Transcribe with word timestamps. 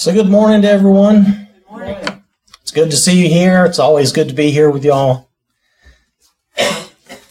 So, 0.00 0.14
good 0.14 0.30
morning 0.30 0.62
to 0.62 0.70
everyone. 0.70 1.24
Good 1.24 1.70
morning. 1.70 2.22
It's 2.62 2.70
good 2.70 2.90
to 2.90 2.96
see 2.96 3.22
you 3.22 3.28
here. 3.28 3.66
It's 3.66 3.78
always 3.78 4.12
good 4.12 4.30
to 4.30 4.34
be 4.34 4.50
here 4.50 4.70
with 4.70 4.82
y'all. 4.82 5.28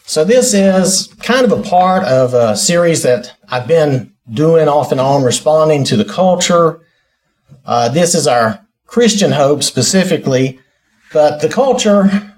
So, 0.06 0.24
this 0.24 0.54
is 0.54 1.08
kind 1.24 1.52
of 1.52 1.52
a 1.52 1.63
part 1.63 2.04
of 2.04 2.36
a 2.36 2.55
series 2.55 3.02
that 3.02 3.36
I've 3.47 3.68
been 3.68 4.13
doing 4.32 4.68
off 4.68 4.92
and 4.92 5.02
on, 5.02 5.24
responding 5.24 5.84
to 5.86 5.97
the 5.97 6.05
culture. 6.05 6.82
Uh, 7.66 7.90
this 7.90 8.13
is 8.13 8.28
our 8.28 8.63
Christian 8.86 9.31
hope 9.31 9.63
specifically, 9.63 10.60
but 11.12 11.42
the 11.42 11.49
culture, 11.49 12.36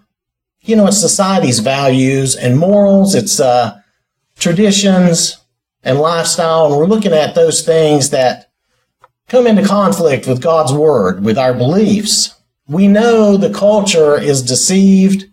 you 0.61 0.77
know, 0.77 0.87
it's 0.87 1.01
society's 1.01 1.59
values 1.59 2.37
and 2.37 2.57
morals, 2.57 3.15
it's 3.15 3.41
uh, 3.41 3.81
traditions 4.39 5.43
and 5.83 5.99
lifestyle, 5.99 6.67
and 6.67 6.77
we're 6.77 6.85
looking 6.85 7.11
at 7.11 7.35
those 7.35 7.65
things 7.65 8.11
that 8.11 8.50
come 9.31 9.47
into 9.47 9.63
conflict 9.63 10.27
with 10.27 10.41
God's 10.41 10.73
word, 10.73 11.23
with 11.23 11.37
our 11.37 11.53
beliefs. 11.53 12.35
We 12.67 12.89
know 12.89 13.37
the 13.37 13.53
culture 13.53 14.19
is 14.19 14.43
deceived. 14.43 15.23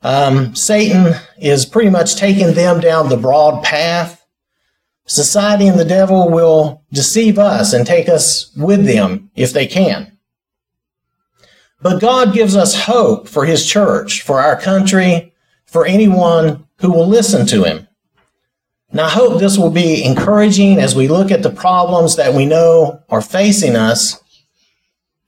Um, 0.00 0.54
Satan 0.54 1.12
is 1.38 1.66
pretty 1.66 1.90
much 1.90 2.16
taking 2.16 2.54
them 2.54 2.80
down 2.80 3.10
the 3.10 3.18
broad 3.18 3.62
path. 3.62 4.24
Society 5.04 5.68
and 5.68 5.78
the 5.78 5.84
devil 5.84 6.30
will 6.30 6.82
deceive 6.94 7.38
us 7.38 7.74
and 7.74 7.86
take 7.86 8.08
us 8.08 8.50
with 8.56 8.86
them 8.86 9.30
if 9.34 9.52
they 9.52 9.66
can. 9.66 10.16
But 11.82 12.00
God 12.00 12.32
gives 12.32 12.56
us 12.56 12.84
hope 12.84 13.28
for 13.28 13.44
His 13.44 13.66
church, 13.66 14.22
for 14.22 14.40
our 14.40 14.58
country, 14.58 15.34
for 15.66 15.84
anyone 15.84 16.66
who 16.78 16.90
will 16.90 17.06
listen 17.06 17.46
to 17.48 17.64
Him. 17.64 17.86
Now, 18.92 19.04
I 19.04 19.10
hope 19.10 19.38
this 19.38 19.56
will 19.56 19.70
be 19.70 20.04
encouraging 20.04 20.78
as 20.78 20.96
we 20.96 21.06
look 21.06 21.30
at 21.30 21.42
the 21.42 21.50
problems 21.50 22.16
that 22.16 22.34
we 22.34 22.44
know 22.44 23.02
are 23.08 23.22
facing 23.22 23.76
us, 23.76 24.20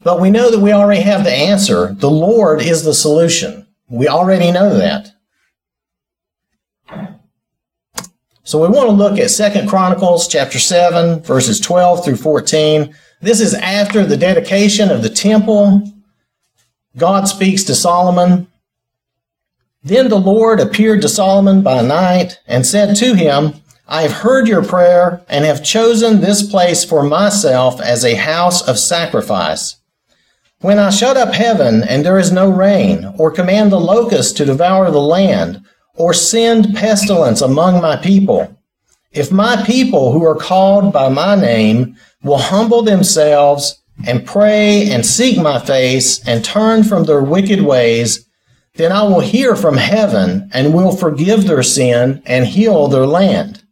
but 0.03 0.21
we 0.21 0.31
know 0.31 0.51
that 0.51 0.59
we 0.59 0.73
already 0.73 1.03
have 1.03 1.23
the 1.23 1.33
answer. 1.33 1.95
The 1.95 2.11
Lord 2.11 2.61
is 2.61 2.83
the 2.83 2.95
solution. 2.95 3.67
We 3.89 4.09
already 4.09 4.51
know 4.51 4.77
that. 4.77 5.13
So 8.45 8.61
we 8.61 8.69
want 8.69 8.89
to 8.89 8.95
look 8.95 9.19
at 9.19 9.31
Second 9.31 9.69
Chronicles 9.69 10.27
chapter 10.27 10.59
7 10.59 11.21
verses 11.21 11.61
12 11.61 12.05
through 12.05 12.17
14. 12.17 12.93
This 13.21 13.41
is 13.41 13.55
after 13.55 14.05
the 14.05 14.17
dedication 14.17 14.91
of 14.91 15.03
the 15.03 15.09
temple. 15.09 15.89
God 16.97 17.29
speaks 17.29 17.63
to 17.65 17.75
Solomon 17.77 18.49
then 19.85 20.09
the 20.09 20.19
Lord 20.19 20.61
appeared 20.61 21.03
to 21.03 21.09
Solomon 21.09 21.63
by 21.63 21.83
night 21.83 22.39
and 22.47 22.65
said 22.65 22.95
to 22.97 23.15
him, 23.15 23.55
I 23.89 24.03
have 24.03 24.13
heard 24.13 24.47
your 24.47 24.65
prayer 24.65 25.23
and 25.29 25.45
have 25.45 25.65
chosen 25.65 26.21
this 26.21 26.49
place 26.49 26.85
for 26.85 27.03
myself 27.03 27.81
as 27.81 28.05
a 28.05 28.15
house 28.15 28.67
of 28.67 28.79
sacrifice. 28.79 29.77
When 30.61 30.79
I 30.79 30.91
shut 30.91 31.17
up 31.17 31.35
heaven 31.35 31.83
and 31.83 32.07
there 32.07 32.19
is 32.19 32.31
no 32.31 32.49
rain, 32.49 33.13
or 33.19 33.33
command 33.33 33.73
the 33.73 33.81
locusts 33.81 34.33
to 34.35 34.45
devour 34.45 34.91
the 34.91 35.01
land, 35.01 35.65
or 35.95 36.15
send 36.15 36.77
pestilence 36.77 37.41
among 37.41 37.83
my 37.83 37.97
people, 37.97 38.57
if 39.11 39.33
my 39.33 39.63
people 39.67 40.13
who 40.13 40.25
are 40.25 40.37
called 40.37 40.93
by 40.93 41.09
my 41.09 41.35
name 41.35 41.97
will 42.23 42.39
humble 42.39 42.83
themselves 42.83 43.83
and 44.07 44.25
pray 44.25 44.89
and 44.91 45.05
seek 45.05 45.37
my 45.39 45.59
face 45.59 46.27
and 46.27 46.45
turn 46.45 46.85
from 46.85 47.05
their 47.05 47.23
wicked 47.23 47.61
ways, 47.61 48.25
then 48.75 48.93
I 48.93 49.03
will 49.03 49.21
hear 49.21 49.55
from 49.55 49.77
heaven 49.77 50.51
and 50.53 50.75
will 50.75 50.97
forgive 50.97 51.47
their 51.47 51.63
sin 51.63 52.23
and 52.25 52.47
heal 52.47 52.89
their 52.89 53.07
land. 53.07 53.63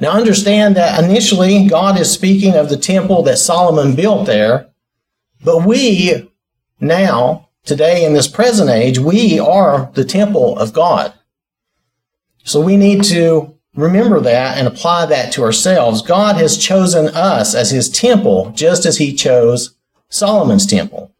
Now 0.00 0.12
understand 0.12 0.76
that 0.76 1.02
initially 1.02 1.66
God 1.66 1.98
is 1.98 2.10
speaking 2.10 2.54
of 2.54 2.68
the 2.68 2.76
temple 2.76 3.22
that 3.24 3.38
Solomon 3.38 3.96
built 3.96 4.26
there, 4.26 4.68
but 5.42 5.66
we 5.66 6.30
now, 6.80 7.48
today 7.64 8.04
in 8.04 8.12
this 8.12 8.28
present 8.28 8.70
age, 8.70 8.98
we 8.98 9.38
are 9.40 9.90
the 9.94 10.04
temple 10.04 10.58
of 10.58 10.72
God. 10.72 11.12
So 12.44 12.60
we 12.60 12.76
need 12.76 13.02
to 13.04 13.58
remember 13.74 14.20
that 14.20 14.56
and 14.56 14.68
apply 14.68 15.06
that 15.06 15.32
to 15.32 15.42
ourselves. 15.42 16.02
God 16.02 16.36
has 16.36 16.56
chosen 16.56 17.08
us 17.08 17.54
as 17.54 17.70
his 17.70 17.90
temple 17.90 18.52
just 18.54 18.86
as 18.86 18.98
he 18.98 19.12
chose 19.12 19.74
Solomon's 20.08 20.66
temple. 20.66 21.12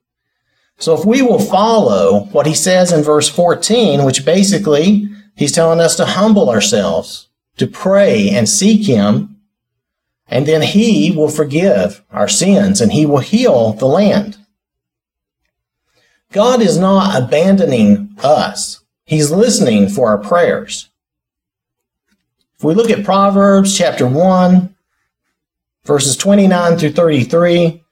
So 0.78 0.96
if 0.96 1.04
we 1.04 1.22
will 1.22 1.40
follow 1.40 2.24
what 2.30 2.46
he 2.46 2.54
says 2.54 2.92
in 2.92 3.02
verse 3.02 3.28
14, 3.28 4.04
which 4.04 4.24
basically 4.24 5.08
he's 5.34 5.52
telling 5.52 5.80
us 5.80 5.96
to 5.96 6.06
humble 6.06 6.48
ourselves, 6.48 7.28
to 7.56 7.66
pray 7.66 8.30
and 8.30 8.48
seek 8.48 8.86
him, 8.86 9.40
and 10.28 10.46
then 10.46 10.62
he 10.62 11.10
will 11.10 11.30
forgive 11.30 12.04
our 12.10 12.28
sins 12.28 12.80
and 12.80 12.92
he 12.92 13.06
will 13.06 13.18
heal 13.18 13.72
the 13.72 13.86
land. 13.86 14.36
God 16.30 16.60
is 16.60 16.78
not 16.78 17.20
abandoning 17.20 18.16
us. 18.22 18.80
He's 19.04 19.30
listening 19.30 19.88
for 19.88 20.08
our 20.08 20.18
prayers. 20.18 20.90
If 22.56 22.64
we 22.64 22.74
look 22.74 22.90
at 22.90 23.04
Proverbs 23.04 23.76
chapter 23.76 24.06
1, 24.06 24.74
verses 25.84 26.16
29 26.16 26.76
through 26.76 26.92
33, 26.92 27.82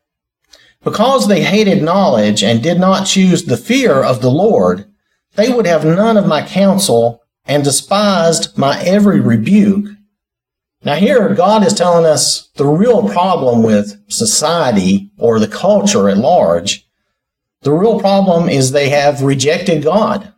because 0.86 1.26
they 1.26 1.42
hated 1.42 1.82
knowledge 1.82 2.44
and 2.44 2.62
did 2.62 2.78
not 2.78 3.08
choose 3.08 3.44
the 3.44 3.56
fear 3.56 4.04
of 4.04 4.20
the 4.20 4.30
Lord, 4.30 4.88
they 5.34 5.50
would 5.52 5.66
have 5.66 5.84
none 5.84 6.16
of 6.16 6.28
my 6.28 6.46
counsel 6.46 7.24
and 7.44 7.64
despised 7.64 8.56
my 8.56 8.80
every 8.82 9.18
rebuke. 9.18 9.86
Now, 10.84 10.94
here 10.94 11.34
God 11.34 11.66
is 11.66 11.74
telling 11.74 12.06
us 12.06 12.50
the 12.54 12.66
real 12.66 13.08
problem 13.08 13.64
with 13.64 14.00
society 14.08 15.10
or 15.18 15.40
the 15.40 15.48
culture 15.48 16.08
at 16.08 16.18
large. 16.18 16.86
The 17.62 17.72
real 17.72 17.98
problem 17.98 18.48
is 18.48 18.70
they 18.70 18.90
have 18.90 19.22
rejected 19.22 19.82
God. 19.82 20.32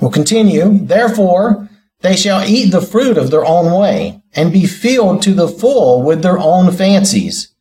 We'll 0.00 0.10
continue. 0.10 0.78
Therefore, 0.78 1.68
they 2.00 2.16
shall 2.16 2.42
eat 2.42 2.70
the 2.70 2.80
fruit 2.80 3.18
of 3.18 3.30
their 3.30 3.44
own 3.44 3.78
way 3.78 4.22
and 4.32 4.50
be 4.50 4.66
filled 4.66 5.20
to 5.24 5.34
the 5.34 5.48
full 5.48 6.02
with 6.02 6.22
their 6.22 6.38
own 6.38 6.72
fancies. 6.72 7.51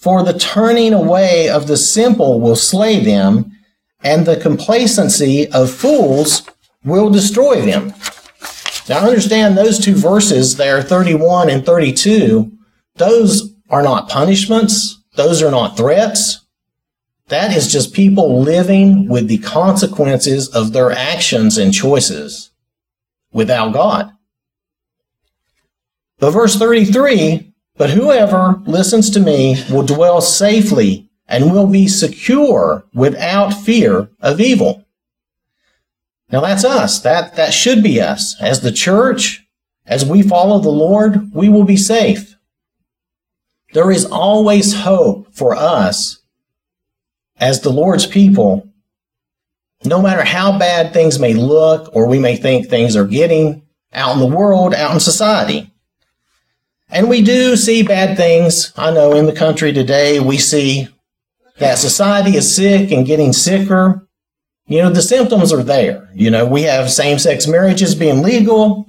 For 0.00 0.22
the 0.22 0.32
turning 0.32 0.94
away 0.94 1.50
of 1.50 1.66
the 1.66 1.76
simple 1.76 2.40
will 2.40 2.56
slay 2.56 3.04
them, 3.04 3.52
and 4.02 4.24
the 4.24 4.40
complacency 4.40 5.46
of 5.52 5.70
fools 5.70 6.48
will 6.82 7.10
destroy 7.10 7.60
them. 7.60 7.92
Now 8.88 9.06
understand 9.06 9.58
those 9.58 9.78
two 9.78 9.94
verses 9.94 10.56
there, 10.56 10.80
31 10.80 11.50
and 11.50 11.66
32, 11.66 12.50
those 12.96 13.54
are 13.68 13.82
not 13.82 14.08
punishments, 14.08 15.02
those 15.16 15.42
are 15.42 15.50
not 15.50 15.76
threats. 15.76 16.46
That 17.28 17.54
is 17.54 17.70
just 17.70 17.92
people 17.92 18.40
living 18.40 19.06
with 19.06 19.28
the 19.28 19.38
consequences 19.38 20.48
of 20.48 20.72
their 20.72 20.90
actions 20.90 21.58
and 21.58 21.74
choices 21.74 22.50
without 23.32 23.74
God. 23.74 24.10
But 26.18 26.30
verse 26.30 26.56
33 26.56 27.49
but 27.80 27.88
whoever 27.88 28.60
listens 28.66 29.08
to 29.08 29.18
me 29.18 29.56
will 29.70 29.82
dwell 29.82 30.20
safely 30.20 31.08
and 31.26 31.50
will 31.50 31.66
be 31.66 31.88
secure 31.88 32.84
without 32.92 33.54
fear 33.54 34.10
of 34.20 34.38
evil. 34.38 34.84
Now 36.30 36.42
that's 36.42 36.62
us. 36.62 37.00
That, 37.00 37.36
that 37.36 37.54
should 37.54 37.82
be 37.82 37.98
us. 37.98 38.36
As 38.38 38.60
the 38.60 38.70
church, 38.70 39.46
as 39.86 40.04
we 40.04 40.20
follow 40.20 40.58
the 40.58 40.68
Lord, 40.68 41.32
we 41.32 41.48
will 41.48 41.64
be 41.64 41.78
safe. 41.78 42.36
There 43.72 43.90
is 43.90 44.04
always 44.04 44.82
hope 44.82 45.34
for 45.34 45.56
us 45.56 46.20
as 47.38 47.62
the 47.62 47.70
Lord's 47.72 48.04
people, 48.04 48.68
no 49.86 50.02
matter 50.02 50.22
how 50.22 50.58
bad 50.58 50.92
things 50.92 51.18
may 51.18 51.32
look 51.32 51.96
or 51.96 52.06
we 52.06 52.18
may 52.18 52.36
think 52.36 52.68
things 52.68 52.94
are 52.94 53.06
getting 53.06 53.62
out 53.94 54.12
in 54.12 54.20
the 54.20 54.36
world, 54.36 54.74
out 54.74 54.92
in 54.92 55.00
society. 55.00 55.72
And 56.92 57.08
we 57.08 57.22
do 57.22 57.56
see 57.56 57.82
bad 57.82 58.16
things. 58.16 58.72
I 58.76 58.90
know 58.90 59.14
in 59.14 59.26
the 59.26 59.32
country 59.32 59.72
today, 59.72 60.18
we 60.18 60.38
see 60.38 60.88
that 61.58 61.78
society 61.78 62.36
is 62.36 62.54
sick 62.54 62.90
and 62.90 63.06
getting 63.06 63.32
sicker. 63.32 64.08
You 64.66 64.82
know, 64.82 64.90
the 64.90 65.02
symptoms 65.02 65.52
are 65.52 65.62
there. 65.62 66.10
You 66.14 66.30
know, 66.30 66.46
we 66.46 66.62
have 66.62 66.90
same 66.90 67.18
sex 67.18 67.46
marriages 67.46 67.94
being 67.94 68.22
legal. 68.22 68.86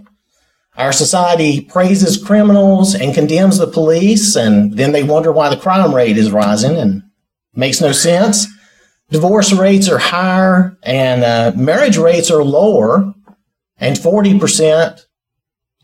Our 0.78 0.92
society 0.92 1.62
praises 1.62 2.24
criminals 2.24 2.96
and 2.96 3.14
condemns 3.14 3.58
the 3.58 3.68
police, 3.68 4.36
and 4.36 4.78
then 4.78 4.94
they 4.94 5.04
wonder 5.04 5.32
why 5.32 5.50
the 5.50 5.62
crime 5.62 5.94
rate 5.94 6.18
is 6.18 6.32
rising 6.32 6.78
and 6.78 7.04
makes 7.54 7.82
no 7.82 7.92
sense. 7.92 8.48
Divorce 9.10 9.52
rates 9.52 9.90
are 9.90 9.98
higher 9.98 10.78
and 10.84 11.24
uh, 11.24 11.52
marriage 11.56 11.98
rates 11.98 12.32
are 12.32 12.44
lower, 12.44 13.14
and 13.78 13.98
40% 13.98 15.06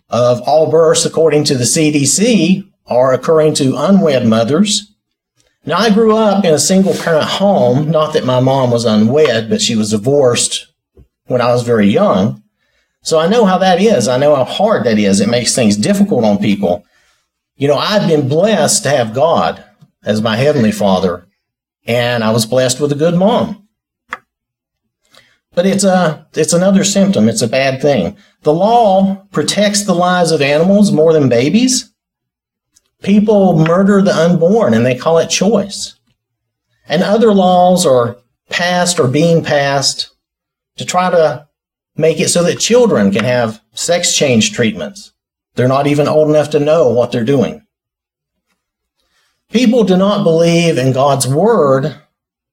of 0.10 0.42
all 0.42 0.72
births, 0.72 1.06
according 1.06 1.44
to 1.46 1.56
the 1.56 1.64
CDC, 1.64 2.68
are 2.86 3.14
occurring 3.14 3.54
to 3.56 3.76
unwed 3.76 4.26
mothers. 4.26 4.94
Now, 5.66 5.78
I 5.78 5.90
grew 5.90 6.16
up 6.16 6.46
in 6.46 6.54
a 6.54 6.60
single 6.60 6.94
parent 6.94 7.26
home, 7.26 7.92
not 7.92 8.14
that 8.14 8.26
my 8.26 8.40
mom 8.40 8.72
was 8.72 8.86
unwed, 8.86 9.50
but 9.50 9.62
she 9.62 9.76
was 9.76 9.92
divorced 9.92 10.68
when 11.26 11.42
I 11.42 11.52
was 11.52 11.64
very 11.64 11.88
young. 11.88 12.42
So 13.02 13.20
I 13.20 13.28
know 13.28 13.46
how 13.46 13.58
that 13.58 13.82
is. 13.82 14.08
I 14.08 14.18
know 14.18 14.36
how 14.36 14.46
hard 14.46 14.86
that 14.86 14.98
is. 14.98 15.20
It 15.20 15.30
makes 15.30 15.54
things 15.54 15.76
difficult 15.76 16.24
on 16.24 16.38
people. 16.38 16.86
You 17.58 17.68
know, 17.68 17.76
I've 17.78 18.08
been 18.08 18.30
blessed 18.30 18.84
to 18.84 18.90
have 18.90 19.14
God 19.14 19.64
as 20.04 20.22
my 20.22 20.38
heavenly 20.38 20.72
father, 20.72 21.28
and 21.86 22.24
I 22.24 22.32
was 22.32 22.46
blessed 22.46 22.80
with 22.80 22.92
a 22.92 22.96
good 22.96 23.16
mom. 23.16 23.67
But 25.58 25.66
it's 25.66 25.84
a 25.84 26.28
it's 26.36 26.54
another 26.54 26.84
symptom. 26.84 27.28
It's 27.28 27.42
a 27.42 27.48
bad 27.48 27.82
thing. 27.82 28.16
The 28.44 28.54
law 28.54 29.26
protects 29.32 29.86
the 29.86 29.96
lives 29.96 30.32
of 30.32 30.40
animals 30.40 30.92
more 30.92 31.14
than 31.14 31.30
babies. 31.30 31.92
People 33.02 33.58
murder 33.58 34.04
the 34.04 34.16
unborn 34.16 34.76
and 34.76 34.86
they 34.86 34.96
call 34.96 35.18
it 35.18 35.32
choice. 35.32 35.96
And 36.88 37.02
other 37.02 37.34
laws 37.34 37.88
are 37.88 38.18
passed 38.52 39.00
or 39.00 39.08
being 39.08 39.44
passed 39.44 40.12
to 40.76 40.86
try 40.86 41.10
to 41.10 41.48
make 41.96 42.20
it 42.20 42.30
so 42.30 42.44
that 42.44 42.60
children 42.60 43.12
can 43.12 43.24
have 43.24 43.60
sex 43.74 44.16
change 44.16 44.54
treatments. 44.54 45.12
They're 45.56 45.68
not 45.68 45.88
even 45.88 46.08
old 46.08 46.30
enough 46.30 46.52
to 46.52 46.60
know 46.60 46.90
what 46.90 47.12
they're 47.12 47.24
doing. 47.26 47.66
People 49.50 49.86
do 49.86 49.98
not 49.98 50.24
believe 50.24 50.78
in 50.78 50.94
God's 50.94 51.28
word 51.28 52.00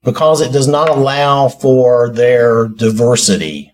because 0.05 0.41
it 0.41 0.53
does 0.53 0.69
not 0.69 0.89
allow 0.89 1.49
for 1.49 2.11
their 2.11 2.69
diversity. 2.69 3.73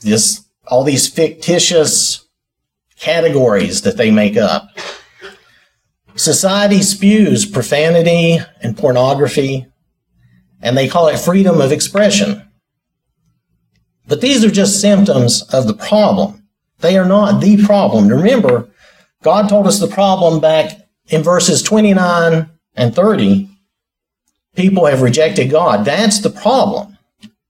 This, 0.00 0.44
all 0.66 0.82
these 0.82 1.08
fictitious 1.08 2.26
categories 2.98 3.82
that 3.82 3.96
they 3.96 4.10
make 4.10 4.36
up. 4.36 4.70
Society 6.16 6.82
spews 6.82 7.46
profanity 7.46 8.38
and 8.62 8.76
pornography, 8.76 9.66
and 10.60 10.76
they 10.76 10.88
call 10.88 11.08
it 11.08 11.18
freedom 11.18 11.60
of 11.60 11.72
expression. 11.72 12.42
But 14.08 14.20
these 14.20 14.44
are 14.44 14.50
just 14.50 14.80
symptoms 14.80 15.42
of 15.52 15.66
the 15.66 15.74
problem. 15.74 16.46
They 16.78 16.98
are 16.98 17.06
not 17.06 17.40
the 17.40 17.64
problem. 17.64 18.08
Remember, 18.08 18.68
God 19.22 19.48
told 19.48 19.66
us 19.66 19.78
the 19.78 19.86
problem 19.86 20.40
back 20.40 20.88
in 21.08 21.22
verses 21.22 21.62
29 21.62 22.50
and 22.74 22.94
30 22.94 23.49
people 24.56 24.86
have 24.86 25.02
rejected 25.02 25.50
God. 25.50 25.84
That's 25.84 26.20
the 26.20 26.30
problem. 26.30 26.98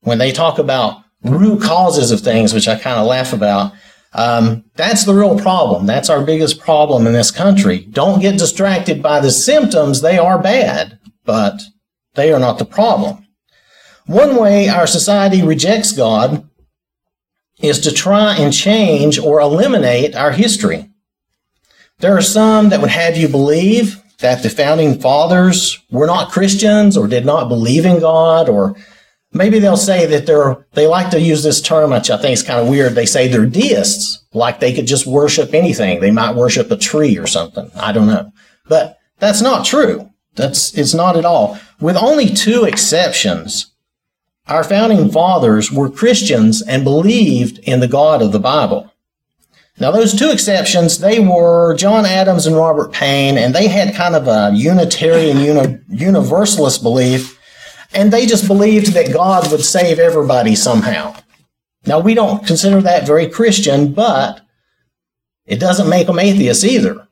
When 0.03 0.19
they 0.19 0.33
talk 0.33 0.59
about 0.59 1.03
root 1.23 1.63
causes 1.63 2.11
of 2.11 2.21
things, 2.21 2.55
which 2.55 2.69
I 2.69 2.79
kind 2.79 2.99
of 2.99 3.07
laugh 3.07 3.33
about, 3.33 3.73
um, 4.13 4.65
that's 4.75 5.05
the 5.05 5.15
real 5.15 5.39
problem. 5.39 5.87
That's 5.87 6.11
our 6.11 6.25
biggest 6.25 6.61
problem 6.61 7.07
in 7.07 7.13
this 7.13 7.31
country. 7.31 7.87
Don't 7.91 8.21
get 8.21 8.39
distracted 8.39 9.03
by 9.03 9.21
the 9.21 9.31
symptoms. 9.31 10.01
They 10.01 10.19
are 10.19 10.41
bad, 10.41 10.99
but 11.25 11.63
they 12.15 12.33
are 12.33 12.41
not 12.41 12.59
the 12.59 12.65
problem. 12.65 13.27
One 14.07 14.37
way 14.37 14.69
our 14.69 14.87
society 14.87 15.43
rejects 15.43 15.93
God 15.93 16.49
is 17.61 17.79
to 17.81 17.93
try 17.93 18.37
and 18.37 18.53
change 18.53 19.19
or 19.19 19.41
eliminate 19.41 20.17
our 20.17 20.33
history. 20.33 20.91
There 21.99 22.17
are 22.17 22.23
some 22.23 22.71
that 22.71 22.81
would 22.81 22.91
have 22.91 23.17
you 23.17 23.29
believe 23.29 24.00
that 24.21 24.43
the 24.43 24.51
founding 24.51 25.01
fathers 25.01 25.83
were 25.91 26.07
not 26.07 26.31
Christians 26.31 26.97
or 26.97 27.09
did 27.09 27.27
not 27.27 27.49
believe 27.49 27.85
in 27.85 28.01
God, 28.01 28.49
or 28.49 28.77
maybe 29.33 29.59
they'll 29.59 29.77
say 29.77 30.07
that 30.07 30.27
they're, 30.27 30.67
they 30.73 30.87
like 30.87 31.11
to 31.11 31.21
use 31.21 31.43
this 31.43 31.61
term, 31.61 31.91
which 31.91 32.11
I 32.11 32.17
think 32.19 32.35
is 32.35 32.43
kind 32.43 32.61
of 32.61 32.69
weird. 32.69 32.95
They 32.95 33.07
say 33.07 33.29
they're 33.29 33.47
deists, 33.47 34.25
like 34.33 34.61
they 34.61 34.75
could 34.75 34.87
just 34.87 35.07
worship 35.07 35.55
anything. 35.55 36.01
They 36.01 36.11
might 36.11 36.37
worship 36.37 36.71
a 36.71 36.77
tree 36.77 37.19
or 37.19 37.27
something. 37.27 37.71
I 37.75 37.93
don't 37.93 38.07
know. 38.07 38.31
But 38.69 38.99
that's 39.19 39.43
not 39.43 39.65
true. 39.65 40.11
That's, 40.35 40.77
it's 40.77 40.95
not 40.95 41.17
at 41.17 41.25
all. 41.25 41.59
With 41.81 41.97
only 41.97 42.29
two 42.29 42.65
exceptions, 42.65 43.73
our 44.47 44.65
founding 44.65 45.11
fathers 45.11 45.73
were 45.73 45.91
Christians 45.91 46.63
and 46.63 46.85
believed 46.85 47.59
in 47.61 47.81
the 47.81 47.89
God 47.89 48.23
of 48.23 48.33
the 48.33 48.41
Bible. 48.41 48.93
Now, 49.81 49.91
those 49.91 50.15
two 50.15 50.31
exceptions, 50.31 50.99
they 50.99 51.21
were 51.21 51.75
John 51.75 52.05
Adams 52.05 52.47
and 52.47 52.55
Robert 52.55 52.93
Paine, 52.93 53.39
and 53.39 53.55
they 53.55 53.67
had 53.67 53.95
kind 53.95 54.15
of 54.15 54.29
a 54.29 54.55
Unitarian 54.55 55.39
uni- 55.41 55.79
Universalist 55.89 56.83
belief, 56.83 57.41
and 57.95 58.13
they 58.13 58.27
just 58.27 58.47
believed 58.47 58.93
that 58.93 59.13
God 59.13 59.51
would 59.51 59.65
save 59.65 59.99
everybody 59.99 60.55
somehow. 60.55 61.17
Now, 61.87 61.99
we 61.99 62.13
don't 62.13 62.47
consider 62.47 62.83
that 62.83 63.07
very 63.07 63.27
Christian, 63.27 63.95
but 63.95 64.43
it 65.47 65.59
doesn't 65.59 65.89
make 65.89 66.07
them 66.07 66.19
atheists 66.19 66.63
either. 66.63 67.09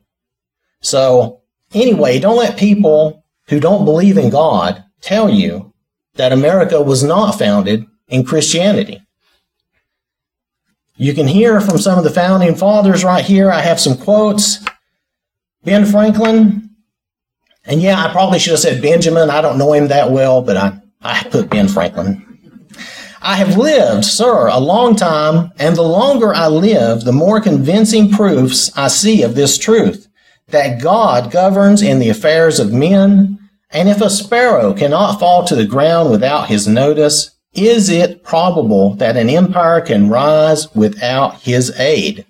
So, 0.81 1.41
anyway, 1.73 2.19
don't 2.19 2.37
let 2.37 2.59
people 2.59 3.25
who 3.47 3.59
don't 3.59 3.83
believe 3.83 4.17
in 4.17 4.29
God 4.29 4.83
tell 5.01 5.27
you 5.27 5.73
that 6.13 6.31
America 6.31 6.83
was 6.83 7.03
not 7.03 7.39
founded 7.39 7.87
in 8.07 8.23
Christianity. 8.23 9.01
You 10.99 11.13
can 11.13 11.27
hear 11.27 11.61
from 11.61 11.77
some 11.77 11.97
of 11.97 12.03
the 12.03 12.09
founding 12.09 12.55
fathers 12.55 13.05
right 13.05 13.23
here. 13.23 13.49
I 13.49 13.61
have 13.61 13.79
some 13.79 13.97
quotes. 13.97 14.59
Ben 15.63 15.85
Franklin, 15.85 16.71
and 17.63 17.81
yeah, 17.81 18.05
I 18.05 18.11
probably 18.11 18.37
should 18.37 18.51
have 18.51 18.59
said 18.59 18.81
Benjamin. 18.81 19.29
I 19.29 19.41
don't 19.41 19.57
know 19.57 19.71
him 19.71 19.87
that 19.87 20.11
well, 20.11 20.41
but 20.41 20.57
I, 20.57 20.77
I 21.01 21.23
put 21.31 21.49
Ben 21.49 21.69
Franklin. 21.69 22.25
I 23.21 23.37
have 23.37 23.55
lived, 23.55 24.03
sir, 24.03 24.47
a 24.47 24.59
long 24.59 24.97
time, 24.97 25.51
and 25.57 25.73
the 25.73 25.83
longer 25.83 26.33
I 26.33 26.47
live, 26.47 27.05
the 27.05 27.13
more 27.13 27.39
convincing 27.39 28.11
proofs 28.11 28.69
I 28.77 28.89
see 28.89 29.23
of 29.23 29.35
this 29.35 29.57
truth 29.57 30.09
that 30.47 30.81
God 30.81 31.31
governs 31.31 31.81
in 31.81 31.99
the 31.99 32.09
affairs 32.09 32.59
of 32.59 32.73
men, 32.73 33.39
and 33.69 33.87
if 33.87 34.01
a 34.01 34.09
sparrow 34.09 34.73
cannot 34.73 35.17
fall 35.17 35.45
to 35.45 35.55
the 35.55 35.65
ground 35.65 36.11
without 36.11 36.49
his 36.49 36.67
notice, 36.67 37.31
is 37.59 37.89
it 37.89 38.23
probable 38.23 38.95
that 38.95 39.17
an 39.17 39.29
empire 39.29 39.81
can 39.81 40.09
rise 40.09 40.73
without 40.73 41.41
his 41.41 41.77
aid? 41.79 42.25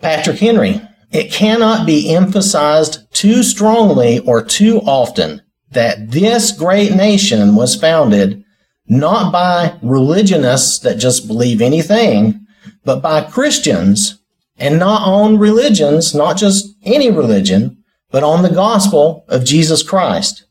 Patrick 0.00 0.38
Henry, 0.38 0.80
it 1.10 1.32
cannot 1.32 1.86
be 1.86 2.14
emphasized 2.14 3.12
too 3.12 3.42
strongly 3.42 4.20
or 4.20 4.42
too 4.42 4.80
often 4.80 5.42
that 5.70 6.10
this 6.10 6.52
great 6.52 6.94
nation 6.94 7.56
was 7.56 7.74
founded 7.74 8.44
not 8.88 9.32
by 9.32 9.76
religionists 9.82 10.78
that 10.80 10.98
just 10.98 11.26
believe 11.26 11.60
anything, 11.60 12.46
but 12.84 13.02
by 13.02 13.22
Christians 13.22 14.20
and 14.58 14.78
not 14.78 15.02
on 15.02 15.38
religions, 15.38 16.14
not 16.14 16.36
just 16.36 16.74
any 16.84 17.10
religion, 17.10 17.82
but 18.10 18.22
on 18.22 18.42
the 18.42 18.50
gospel 18.50 19.24
of 19.28 19.44
Jesus 19.44 19.82
Christ. 19.82 20.45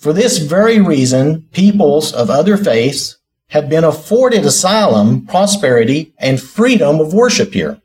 For 0.00 0.14
this 0.14 0.38
very 0.38 0.80
reason, 0.80 1.42
peoples 1.52 2.14
of 2.14 2.30
other 2.30 2.56
faiths 2.56 3.18
have 3.48 3.68
been 3.68 3.84
afforded 3.84 4.46
asylum, 4.46 5.26
prosperity, 5.26 6.14
and 6.18 6.40
freedom 6.40 7.00
of 7.00 7.12
worship 7.12 7.52
here. 7.52 7.82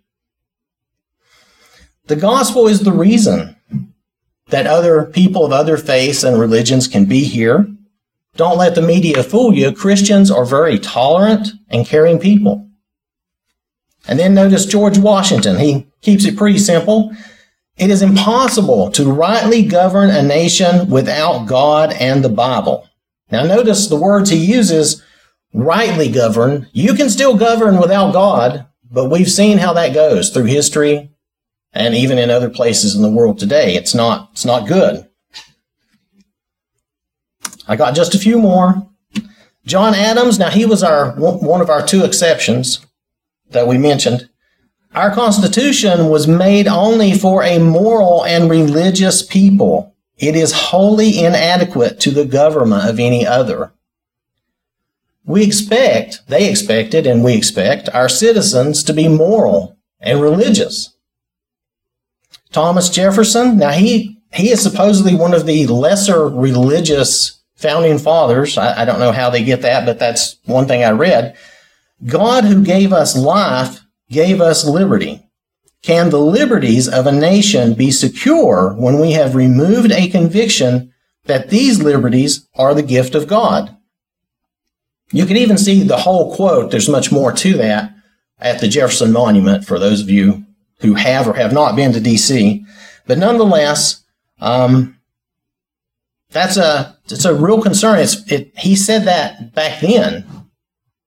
The 2.08 2.16
gospel 2.16 2.70
is 2.70 2.80
the 2.80 2.94
reason 2.94 3.58
that 4.48 4.66
other 4.66 5.04
people 5.04 5.44
of 5.44 5.52
other 5.52 5.76
faiths 5.76 6.24
and 6.24 6.40
religions 6.40 6.88
can 6.88 7.04
be 7.04 7.26
here. 7.26 7.68
Don't 8.38 8.58
let 8.58 8.76
the 8.76 8.82
media 8.82 9.22
fool 9.22 9.54
you. 9.54 9.74
Christians 9.74 10.32
are 10.32 10.46
very 10.46 10.80
tolerant 10.80 11.50
and 11.68 11.86
caring 11.86 12.18
people. 12.18 12.70
And 14.08 14.18
then 14.18 14.34
notice 14.34 14.66
George 14.66 14.98
Washington. 14.98 15.58
He 15.58 15.88
keeps 16.02 16.24
it 16.24 16.38
pretty 16.38 16.60
simple. 16.60 17.12
It 17.78 17.90
is 17.90 18.02
impossible 18.02 18.90
to 18.92 19.12
rightly 19.12 19.64
govern 19.64 20.10
a 20.10 20.24
nation 20.24 20.90
without 20.90 21.46
God 21.46 21.92
and 21.94 22.24
the 22.24 22.30
Bible. 22.30 22.88
Now, 23.32 23.44
notice 23.44 23.88
the 23.88 23.98
words 23.98 24.30
he 24.30 24.38
uses 24.38 25.04
rightly 25.54 26.10
govern. 26.10 26.68
You 26.72 26.94
can 26.94 27.10
still 27.10 27.38
govern 27.38 27.80
without 27.80 28.14
God, 28.14 28.66
but 28.90 29.10
we've 29.10 29.30
seen 29.30 29.58
how 29.58 29.74
that 29.74 29.94
goes 29.94 30.30
through 30.30 30.46
history 30.46 31.10
and 31.74 31.94
even 31.94 32.18
in 32.18 32.30
other 32.30 32.50
places 32.50 32.96
in 32.96 33.02
the 33.02 33.12
world 33.12 33.40
today. 33.40 33.76
It's 33.76 33.94
not, 33.94 34.30
it's 34.32 34.46
not 34.46 34.68
good. 34.68 35.08
I 37.68 37.76
got 37.76 37.96
just 37.96 38.16
a 38.16 38.20
few 38.20 38.40
more. 38.40 38.88
John 39.66 39.96
Adams, 39.96 40.40
now 40.40 40.50
he 40.50 40.66
was 40.66 40.84
our 40.84 41.14
one 41.16 41.60
of 41.60 41.72
our 41.72 41.86
two 41.86 42.06
exceptions 42.06 42.86
that 43.50 43.68
we 43.68 43.78
mentioned. 43.78 44.30
Our 44.96 45.14
Constitution 45.14 46.08
was 46.08 46.26
made 46.26 46.68
only 46.68 47.18
for 47.18 47.44
a 47.44 47.60
moral 47.60 48.26
and 48.26 48.50
religious 48.50 49.22
people. 49.22 49.94
It 50.18 50.38
is 50.38 50.54
wholly 50.54 51.20
inadequate 51.20 52.00
to 52.00 52.12
the 52.12 52.24
government 52.24 52.90
of 52.90 52.98
any 52.98 53.28
other. 53.28 53.74
We 55.26 55.44
expect, 55.44 56.22
they 56.30 56.50
expected, 56.50 57.06
and 57.06 57.26
we 57.26 57.36
expect 57.36 57.90
our 57.90 58.08
citizens 58.08 58.86
to 58.86 58.94
be 58.94 59.10
moral 59.10 59.78
and 60.00 60.22
religious. 60.22 60.96
Thomas 62.54 62.88
Jefferson, 62.88 63.58
now 63.58 63.72
he, 63.72 64.22
he 64.32 64.50
is 64.50 64.64
supposedly 64.64 65.14
one 65.14 65.34
of 65.34 65.46
the 65.46 65.68
lesser 65.68 66.30
religious 66.30 67.42
founding 67.56 67.98
fathers. 67.98 68.58
I, 68.58 68.84
I 68.84 68.86
don't 68.86 69.00
know 69.00 69.12
how 69.12 69.30
they 69.30 69.44
get 69.44 69.62
that, 69.64 69.86
but 69.86 70.00
that's 70.00 70.38
one 70.46 70.68
thing 70.70 70.86
I 70.86 70.92
read. 70.92 71.36
God 72.06 72.46
who 72.46 72.64
gave 72.64 72.94
us 72.94 73.18
life 73.18 73.82
gave 74.10 74.42
us 74.42 74.66
liberty. 74.66 75.22
Can 75.82 76.10
the 76.10 76.20
liberties 76.20 76.88
of 76.88 77.06
a 77.06 77.12
nation 77.12 77.74
be 77.74 77.92
secure 77.92 78.74
when 78.74 79.00
we 79.00 79.12
have 79.12 79.36
removed 79.36 79.92
a 79.92 80.10
conviction 80.10 80.92
that 81.26 81.50
these 81.50 81.82
liberties 81.82 82.48
are 82.56 82.74
the 82.74 82.84
gift 82.84 83.14
of 83.14 83.28
God? 83.28 83.76
You 85.12 85.26
can 85.26 85.38
even 85.38 85.58
see 85.58 85.84
the 85.84 85.98
whole 85.98 86.36
quote. 86.36 86.72
There's 86.72 86.90
much 86.90 87.12
more 87.12 87.32
to 87.32 87.58
that 87.58 87.94
at 88.40 88.60
the 88.60 88.68
Jefferson 88.68 89.12
Monument 89.12 89.66
for 89.66 89.78
those 89.78 90.02
of 90.02 90.10
you 90.10 90.44
who 90.80 90.96
have 90.96 91.28
or 91.28 91.34
have 91.34 91.54
not 91.54 91.76
been 91.76 91.94
to 91.94 92.00
D.C. 92.00 92.66
But 93.06 93.18
nonetheless, 93.20 94.04
um, 94.42 95.00
that's 96.32 96.58
a 96.58 96.98
it's 97.06 97.26
a 97.26 97.34
real 97.34 97.62
concern. 97.62 98.00
It's 98.00 98.30
it, 98.32 98.52
he 98.58 98.76
said 98.76 99.04
that 99.04 99.54
back 99.54 99.80
then, 99.80 100.26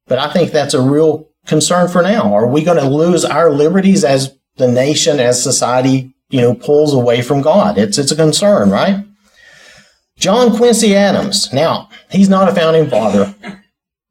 but 0.07 0.19
I 0.19 0.33
think 0.33 0.53
that's 0.53 0.75
a 0.75 0.81
real 0.81 1.28
concern 1.49 1.89
for 1.89 2.03
now. 2.03 2.33
Are 2.35 2.47
we 2.47 2.63
going 2.63 2.79
to 2.79 2.89
lose 2.89 3.25
our 3.25 3.51
liberties 3.51 4.05
as 4.05 4.37
the 4.57 4.69
nation, 4.69 5.19
as 5.19 5.43
society, 5.43 6.15
you 6.31 6.41
know, 6.41 6.55
pulls 6.55 6.95
away 6.95 7.23
from 7.23 7.43
God? 7.43 7.79
It's 7.79 7.99
it's 7.99 8.13
a 8.13 8.17
concern, 8.17 8.71
right? 8.71 9.05
John 10.17 10.57
Quincy 10.57 10.95
Adams. 10.95 11.53
Now, 11.53 11.89
he's 12.11 12.29
not 12.29 12.49
a 12.49 12.55
founding 12.55 12.89
father. 12.89 13.35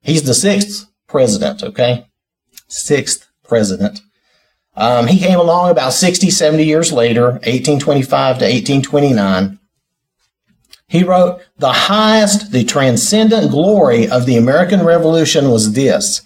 He's 0.02 0.24
the 0.24 0.34
sixth 0.34 0.88
president, 1.08 1.64
okay? 1.64 2.08
Sixth 2.68 3.30
president. 3.44 4.02
Um, 4.76 5.08
he 5.08 5.20
came 5.20 5.40
along 5.40 5.72
about 5.72 5.94
60, 5.94 6.30
70 6.30 6.64
years 6.64 6.94
later, 6.94 7.32
1825 7.32 8.40
to 8.40 8.46
1829. 8.46 9.60
He 10.88 11.04
wrote, 11.04 11.42
The 11.58 11.74
highest, 11.74 12.52
the 12.52 12.64
transcendent 12.64 13.52
glory 13.52 14.08
of 14.08 14.26
the 14.26 14.38
American 14.38 14.86
Revolution 14.86 15.50
was 15.50 15.74
this. 15.74 16.22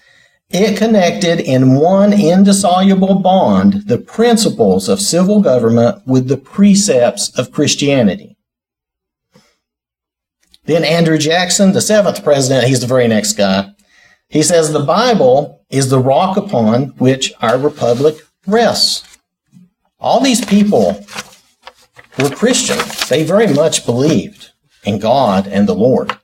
It 0.53 0.77
connected 0.77 1.39
in 1.39 1.75
one 1.75 2.11
indissoluble 2.11 3.19
bond 3.19 3.87
the 3.87 3.97
principles 3.97 4.89
of 4.89 4.99
civil 4.99 5.41
government 5.41 6.05
with 6.05 6.27
the 6.27 6.35
precepts 6.35 7.29
of 7.39 7.53
Christianity. 7.53 8.35
Then 10.65 10.83
Andrew 10.83 11.17
Jackson, 11.17 11.71
the 11.71 11.81
seventh 11.81 12.23
president, 12.23 12.67
he's 12.67 12.81
the 12.81 12.87
very 12.87 13.07
next 13.07 13.33
guy. 13.33 13.71
He 14.27 14.43
says 14.43 14.71
the 14.71 14.79
Bible 14.79 15.63
is 15.69 15.89
the 15.89 15.99
rock 15.99 16.35
upon 16.35 16.87
which 16.97 17.33
our 17.41 17.57
republic 17.57 18.17
rests. 18.45 19.17
All 19.99 20.19
these 20.19 20.43
people 20.43 21.05
were 22.19 22.29
Christian. 22.29 22.77
They 23.09 23.23
very 23.23 23.53
much 23.53 23.85
believed 23.85 24.51
in 24.83 24.99
God 24.99 25.47
and 25.47 25.67
the 25.67 25.75
Lord. 25.75 26.17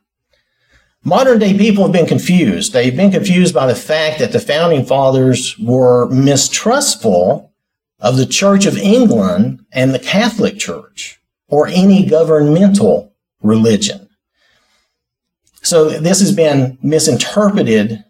Modern 1.08 1.40
day 1.40 1.58
people 1.58 1.84
have 1.84 1.94
been 1.94 2.06
confused. 2.06 2.74
They've 2.74 2.94
been 2.94 3.12
confused 3.12 3.54
by 3.54 3.66
the 3.66 3.76
fact 3.76 4.20
that 4.20 4.34
the 4.34 4.42
founding 4.42 4.86
fathers 4.86 5.58
were 5.58 6.10
mistrustful 6.10 7.54
of 8.02 8.18
the 8.18 8.26
Church 8.26 8.66
of 8.66 8.78
England 8.78 9.66
and 9.72 9.94
the 9.94 10.00
Catholic 10.00 10.58
Church 10.58 11.22
or 11.48 11.66
any 11.70 12.06
governmental 12.06 13.16
religion. 13.42 14.10
So 15.62 15.88
this 15.88 16.20
has 16.20 16.36
been 16.36 16.78
misinterpreted, 16.84 18.04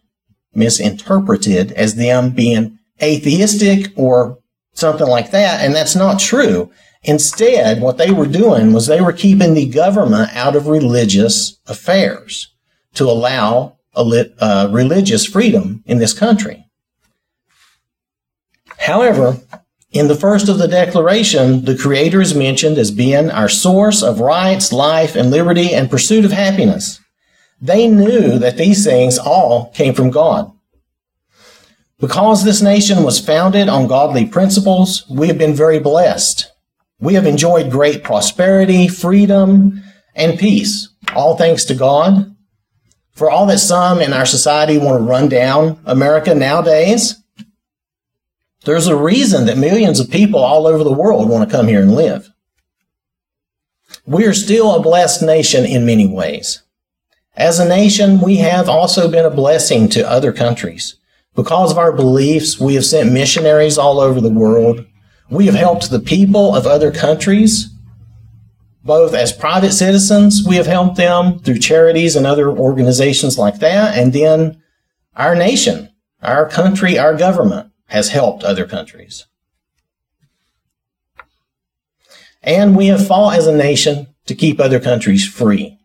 misinterpreted 0.56 1.74
as 1.74 1.98
them 1.98 2.32
being 2.32 2.80
atheistic 3.00 3.94
or 3.96 4.40
something 4.74 5.08
like 5.08 5.30
that, 5.30 5.64
and 5.64 5.76
that's 5.76 5.96
not 5.96 6.20
true. 6.20 6.72
Instead, 7.04 7.80
what 7.80 8.00
they 8.00 8.10
were 8.10 8.26
doing 8.26 8.74
was 8.74 8.88
they 8.88 9.02
were 9.02 9.14
keeping 9.14 9.54
the 9.54 9.70
government 9.70 10.32
out 10.36 10.56
of 10.56 10.66
religious 10.66 11.60
affairs 11.68 12.56
to 12.98 13.06
allow 13.06 13.78
lit, 13.96 14.36
uh, 14.40 14.70
religious 14.72 15.26
freedom 15.26 15.84
in 15.86 15.98
this 15.98 16.14
country. 16.14 16.66
However, 18.80 19.40
in 19.92 20.08
the 20.08 20.16
first 20.16 20.50
of 20.50 20.60
the 20.60 20.68
Declaration, 20.68 21.66
the 21.66 21.78
Creator 21.78 22.22
is 22.22 22.36
mentioned 22.36 22.78
as 22.78 22.92
being 22.92 23.32
our 23.32 23.50
source 23.50 24.04
of 24.04 24.20
rights, 24.20 24.72
life, 24.72 25.16
and 25.16 25.32
liberty 25.32 25.74
and 25.74 25.90
pursuit 25.90 26.26
of 26.26 26.32
happiness. 26.32 27.00
They 27.60 27.88
knew 27.88 28.38
that 28.38 28.58
these 28.58 28.84
things 28.84 29.18
all 29.18 29.72
came 29.72 29.94
from 29.94 30.12
God. 30.12 30.52
Because 32.00 32.44
this 32.44 32.62
nation 32.62 33.04
was 33.04 33.20
founded 33.20 33.68
on 33.70 33.88
godly 33.88 34.28
principles, 34.28 35.04
we 35.10 35.28
have 35.30 35.40
been 35.40 35.56
very 35.56 35.80
blessed. 35.80 36.52
We 37.00 37.16
have 37.16 37.26
enjoyed 37.26 37.72
great 37.72 38.04
prosperity, 38.04 38.88
freedom, 38.88 39.82
and 40.14 40.38
peace, 40.38 40.90
all 41.16 41.36
thanks 41.36 41.66
to 41.66 41.74
God. 41.74 42.36
For 43.18 43.32
all 43.32 43.48
that 43.48 43.58
some 43.58 44.00
in 44.00 44.14
our 44.14 44.28
society 44.28 44.78
want 44.78 45.00
to 45.00 45.04
run 45.04 45.28
down 45.28 45.80
America 45.88 46.36
nowadays, 46.36 47.16
there's 48.64 48.86
a 48.86 48.96
reason 48.96 49.48
that 49.48 49.58
millions 49.58 50.00
of 50.00 50.12
people 50.12 50.40
all 50.40 50.68
over 50.68 50.84
the 50.84 50.94
world 50.94 51.28
want 51.28 51.50
to 51.50 51.56
come 51.56 51.68
here 51.68 51.82
and 51.82 51.96
live. 51.96 52.32
We 54.06 54.26
are 54.28 54.34
still 54.34 54.76
a 54.76 54.84
blessed 54.84 55.24
nation 55.24 55.66
in 55.66 55.84
many 55.84 56.06
ways. 56.06 56.62
As 57.36 57.58
a 57.58 57.68
nation, 57.68 58.22
we 58.22 58.38
have 58.38 58.70
also 58.70 59.10
been 59.10 59.26
a 59.26 59.32
blessing 59.32 59.90
to 59.90 60.08
other 60.08 60.32
countries. 60.32 60.98
Because 61.36 61.72
of 61.72 61.80
our 61.80 61.92
beliefs, 61.92 62.60
we 62.60 62.76
have 62.76 62.86
sent 62.86 63.12
missionaries 63.12 63.80
all 63.80 64.00
over 64.00 64.22
the 64.22 64.30
world. 64.30 64.86
We 65.32 65.48
have 65.48 65.56
helped 65.56 65.90
the 65.90 66.00
people 66.00 66.56
of 66.56 66.68
other 66.68 66.92
countries, 66.92 67.72
both 68.88 69.14
as 69.14 69.32
private 69.32 69.74
citizens, 69.74 70.44
we 70.48 70.56
have 70.56 70.66
helped 70.66 70.96
them 70.96 71.40
through 71.40 71.60
charities 71.60 72.16
and 72.16 72.26
other 72.26 72.50
organizations 72.50 73.38
like 73.38 73.60
that. 73.60 73.98
And 73.98 74.14
then 74.14 74.64
our 75.16 75.36
nation, 75.36 75.90
our 76.24 76.50
country, 76.50 76.98
our 76.98 77.16
government 77.16 77.72
has 77.88 78.10
helped 78.10 78.44
other 78.44 78.66
countries. 78.66 79.26
And 82.42 82.76
we 82.76 82.88
have 82.88 83.06
fought 83.06 83.38
as 83.38 83.46
a 83.46 83.56
nation 83.56 84.08
to 84.26 84.34
keep 84.34 84.60
other 84.60 84.80
countries 84.80 85.28
free. 85.28 85.78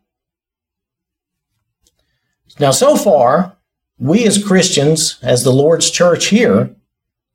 Now, 2.59 2.71
so 2.71 2.95
far, 2.95 3.57
we 3.97 4.25
as 4.25 4.43
Christians, 4.43 5.19
as 5.21 5.43
the 5.43 5.51
Lord's 5.51 5.91
church 5.91 6.27
here, 6.27 6.75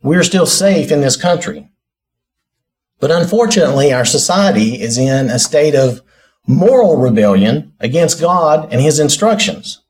we're 0.03 0.23
still 0.23 0.47
safe 0.47 0.91
in 0.91 1.01
this 1.01 1.17
country. 1.17 1.69
But 3.01 3.11
unfortunately, 3.11 3.93
our 3.93 4.05
society 4.05 4.81
is 4.81 4.99
in 4.99 5.31
a 5.31 5.39
state 5.39 5.75
of 5.75 6.03
moral 6.47 6.97
rebellion 6.97 7.73
against 7.79 8.21
God 8.21 8.73
and 8.73 8.81
his 8.81 8.99
instructions. 8.99 9.83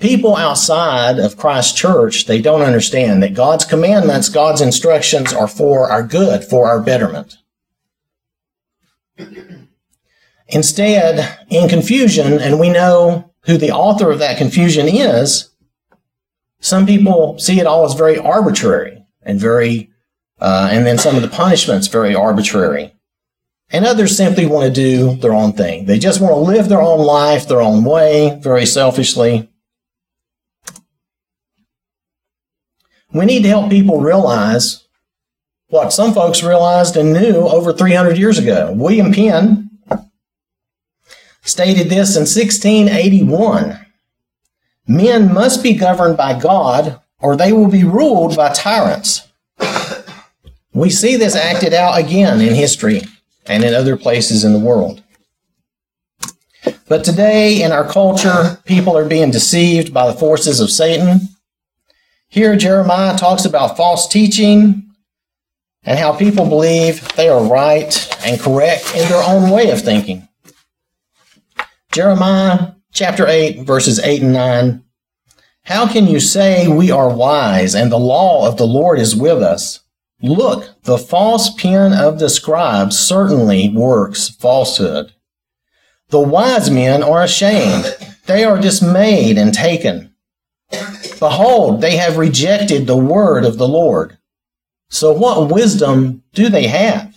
People 0.00 0.36
outside 0.36 1.18
of 1.18 1.36
Christ's 1.36 1.78
church, 1.78 2.26
they 2.26 2.40
don't 2.40 2.62
understand 2.62 3.22
that 3.22 3.34
God's 3.34 3.64
commandments, 3.64 4.28
God's 4.28 4.60
instructions 4.60 5.32
are 5.32 5.46
for 5.46 5.90
our 5.90 6.02
good, 6.02 6.42
for 6.42 6.66
our 6.66 6.80
betterment. 6.80 7.36
Instead, 10.48 11.38
in 11.48 11.68
confusion, 11.68 12.40
and 12.40 12.58
we 12.58 12.70
know 12.70 13.32
who 13.42 13.56
the 13.56 13.70
author 13.70 14.10
of 14.10 14.18
that 14.18 14.36
confusion 14.36 14.88
is, 14.88 15.50
some 16.60 16.86
people 16.86 17.38
see 17.38 17.60
it 17.60 17.66
all 17.66 17.84
as 17.84 17.94
very 17.94 18.18
arbitrary 18.18 19.04
and 19.22 19.38
very, 19.38 19.90
uh, 20.40 20.68
and 20.70 20.86
then 20.86 20.98
some 20.98 21.16
of 21.16 21.22
the 21.22 21.28
punishments 21.28 21.86
very 21.86 22.14
arbitrary. 22.14 22.92
And 23.70 23.84
others 23.84 24.16
simply 24.16 24.46
want 24.46 24.66
to 24.66 24.72
do 24.72 25.16
their 25.16 25.32
own 25.32 25.52
thing. 25.52 25.86
They 25.86 25.98
just 25.98 26.20
want 26.20 26.32
to 26.32 26.38
live 26.38 26.68
their 26.68 26.82
own 26.82 27.00
life, 27.00 27.48
their 27.48 27.62
own 27.62 27.82
way, 27.84 28.38
very 28.42 28.66
selfishly. 28.66 29.50
We 33.12 33.24
need 33.24 33.42
to 33.42 33.48
help 33.48 33.70
people 33.70 34.00
realize 34.00 34.86
what 35.68 35.92
some 35.92 36.12
folks 36.12 36.42
realized 36.42 36.96
and 36.96 37.12
knew 37.12 37.36
over 37.36 37.72
300 37.72 38.18
years 38.18 38.38
ago. 38.38 38.72
William 38.72 39.12
Penn 39.12 39.70
stated 41.42 41.88
this 41.88 42.16
in 42.16 42.22
1681 42.22 43.80
Men 44.86 45.32
must 45.32 45.62
be 45.62 45.72
governed 45.74 46.16
by 46.16 46.38
God, 46.38 47.00
or 47.20 47.36
they 47.36 47.52
will 47.52 47.70
be 47.70 47.84
ruled 47.84 48.36
by 48.36 48.52
tyrants. 48.52 49.32
We 50.74 50.90
see 50.90 51.14
this 51.14 51.36
acted 51.36 51.72
out 51.72 51.96
again 51.96 52.40
in 52.40 52.52
history 52.52 53.02
and 53.46 53.62
in 53.62 53.72
other 53.72 53.96
places 53.96 54.44
in 54.44 54.52
the 54.52 54.58
world. 54.58 55.02
But 56.88 57.04
today 57.04 57.62
in 57.62 57.70
our 57.70 57.88
culture, 57.88 58.58
people 58.64 58.98
are 58.98 59.08
being 59.08 59.30
deceived 59.30 59.94
by 59.94 60.08
the 60.08 60.18
forces 60.18 60.58
of 60.58 60.70
Satan. 60.70 61.28
Here, 62.28 62.56
Jeremiah 62.56 63.16
talks 63.16 63.44
about 63.44 63.76
false 63.76 64.08
teaching 64.08 64.90
and 65.84 65.98
how 65.98 66.16
people 66.16 66.48
believe 66.48 67.06
they 67.14 67.28
are 67.28 67.44
right 67.44 68.16
and 68.26 68.40
correct 68.40 68.96
in 68.96 69.08
their 69.08 69.22
own 69.22 69.50
way 69.50 69.70
of 69.70 69.80
thinking. 69.80 70.28
Jeremiah 71.92 72.72
chapter 72.92 73.28
8, 73.28 73.60
verses 73.60 74.00
8 74.00 74.22
and 74.22 74.32
9. 74.32 74.84
How 75.66 75.86
can 75.86 76.08
you 76.08 76.18
say 76.18 76.66
we 76.66 76.90
are 76.90 77.14
wise 77.14 77.76
and 77.76 77.92
the 77.92 77.98
law 77.98 78.48
of 78.48 78.56
the 78.56 78.66
Lord 78.66 78.98
is 78.98 79.14
with 79.14 79.40
us? 79.40 79.83
Look, 80.22 80.82
the 80.84 80.98
false 80.98 81.54
pen 81.54 81.92
of 81.92 82.18
the 82.18 82.30
scribes 82.30 82.98
certainly 82.98 83.70
works 83.70 84.28
falsehood. 84.28 85.12
The 86.08 86.20
wise 86.20 86.70
men 86.70 87.02
are 87.02 87.22
ashamed. 87.22 87.96
They 88.26 88.44
are 88.44 88.60
dismayed 88.60 89.36
and 89.36 89.52
taken. 89.52 90.14
Behold, 91.18 91.80
they 91.80 91.96
have 91.96 92.16
rejected 92.16 92.86
the 92.86 92.96
word 92.96 93.44
of 93.44 93.58
the 93.58 93.68
Lord. 93.68 94.18
So 94.90 95.12
what 95.12 95.50
wisdom 95.50 96.22
do 96.32 96.48
they 96.48 96.68
have? 96.68 97.14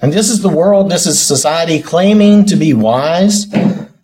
And 0.00 0.12
this 0.12 0.28
is 0.28 0.42
the 0.42 0.48
world, 0.48 0.90
this 0.90 1.06
is 1.06 1.20
society 1.20 1.80
claiming 1.80 2.44
to 2.46 2.56
be 2.56 2.72
wise, 2.72 3.46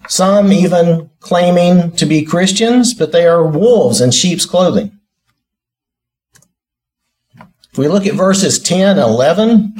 some 0.08 0.52
even 0.52 1.10
claiming 1.20 1.92
to 1.92 2.06
be 2.06 2.24
Christians, 2.24 2.94
but 2.94 3.12
they 3.12 3.26
are 3.26 3.46
wolves 3.46 4.00
in 4.00 4.10
sheep's 4.10 4.46
clothing. 4.46 4.93
If 7.74 7.78
we 7.78 7.88
look 7.88 8.06
at 8.06 8.14
verses 8.14 8.60
10 8.60 8.98
and 8.98 9.00
11, 9.00 9.74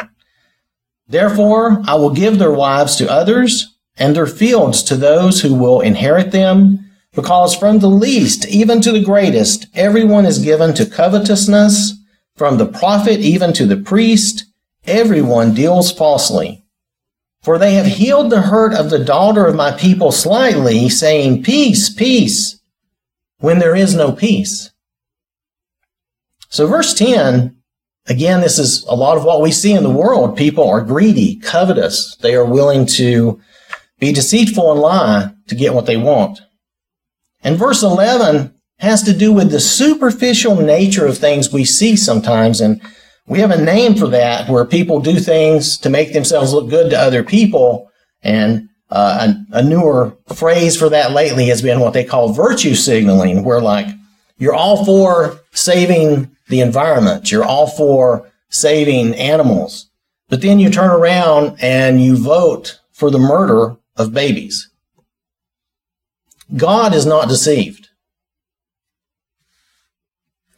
therefore 1.07 1.81
I 1.87 1.95
will 1.95 2.11
give 2.11 2.41
their 2.41 2.51
wives 2.51 2.97
to 2.97 3.09
others 3.09 3.77
and 3.97 4.17
their 4.17 4.27
fields 4.27 4.83
to 4.83 4.97
those 4.97 5.43
who 5.43 5.55
will 5.55 5.81
inherit 5.81 6.33
them, 6.33 6.91
because 7.13 7.55
from 7.55 7.79
the 7.79 7.87
least 7.87 8.49
even 8.49 8.81
to 8.81 8.91
the 8.91 9.05
greatest, 9.05 9.69
everyone 9.75 10.27
is 10.27 10.41
given 10.41 10.75
to 10.75 10.87
covetousness, 10.87 11.93
from 12.35 12.59
the 12.59 12.67
prophet 12.67 13.21
even 13.21 13.53
to 13.53 13.65
the 13.65 13.77
priest, 13.77 14.45
everyone 14.89 15.55
deals 15.55 15.93
falsely. 15.93 16.65
For 17.43 17.59
they 17.59 17.75
have 17.75 17.87
healed 17.87 18.31
the 18.31 18.43
hurt 18.43 18.75
of 18.75 18.91
the 18.91 19.05
daughter 19.05 19.47
of 19.47 19.55
my 19.55 19.71
people 19.71 20.11
slightly, 20.11 20.89
saying, 20.89 21.45
Peace, 21.45 21.95
peace, 21.95 22.61
when 23.39 23.61
there 23.61 23.77
is 23.77 23.95
no 23.95 24.11
peace. 24.11 24.73
So 26.49 26.67
verse 26.67 26.93
10 26.93 27.55
Again, 28.07 28.43
this 28.43 28.59
is 28.59 28.85
a 28.85 28.95
lot 28.95 29.17
of 29.17 29.25
what 29.25 29.41
we 29.41 29.51
see 29.51 29.73
in 29.73 29.83
the 29.83 29.91
world. 29.91 30.37
People 30.37 30.69
are 30.69 30.83
greedy, 30.83 31.37
covetous. 31.37 32.17
They 32.17 32.35
are 32.35 32.45
willing 32.45 32.85
to 32.87 33.41
be 33.99 34.13
deceitful 34.13 34.73
and 34.73 34.81
lie 34.81 35.31
to 35.49 35.55
get 35.55 35.73
what 35.75 35.87
they 35.87 35.97
want. 35.97 36.41
And 37.43 37.59
verse 37.59 37.83
11 37.83 38.55
has 38.79 39.03
to 39.05 39.15
do 39.15 39.33
with 39.33 39.51
the 39.51 39.61
superficial 39.61 40.57
nature 40.57 41.07
of 41.07 41.17
things 41.17 41.53
we 41.53 41.65
see 41.65 41.97
sometimes. 41.97 42.61
And 42.61 42.83
we 43.27 43.39
have 43.39 43.51
a 43.51 43.63
name 43.63 43.95
for 43.95 44.09
that 44.09 44.51
where 44.51 44.67
people 44.67 45.01
do 45.01 45.19
things 45.19 45.79
to 45.79 45.89
make 45.89 46.13
themselves 46.13 46.53
look 46.53 46.69
good 46.69 46.91
to 46.91 46.99
other 46.99 47.23
people. 47.23 47.91
And 48.23 48.69
uh, 48.91 49.35
a, 49.53 49.59
a 49.59 49.63
newer 49.63 50.17
phrase 50.35 50.77
for 50.77 50.91
that 50.91 51.13
lately 51.13 51.47
has 51.47 51.63
been 51.63 51.81
what 51.81 51.95
they 51.95 52.05
call 52.05 52.35
virtue 52.35 52.75
signaling, 52.75 53.45
where 53.45 53.63
like 53.63 53.87
you're 54.37 54.55
all 54.55 54.85
for 54.85 55.41
saving 55.53 56.34
the 56.49 56.61
environment. 56.61 57.31
You're 57.31 57.45
all 57.45 57.67
for 57.67 58.31
saving 58.49 59.15
animals. 59.15 59.91
But 60.29 60.43
then 60.43 60.59
you 60.59 60.71
turn 60.71 60.91
around 60.91 61.57
and 61.61 62.03
you 62.03 62.17
vote 62.17 62.81
for 62.93 63.11
the 63.11 63.19
murder 63.19 63.77
of 63.97 64.15
babies. 64.15 64.71
God 66.57 66.95
is 66.95 67.07
not 67.07 67.29
deceived. 67.29 67.89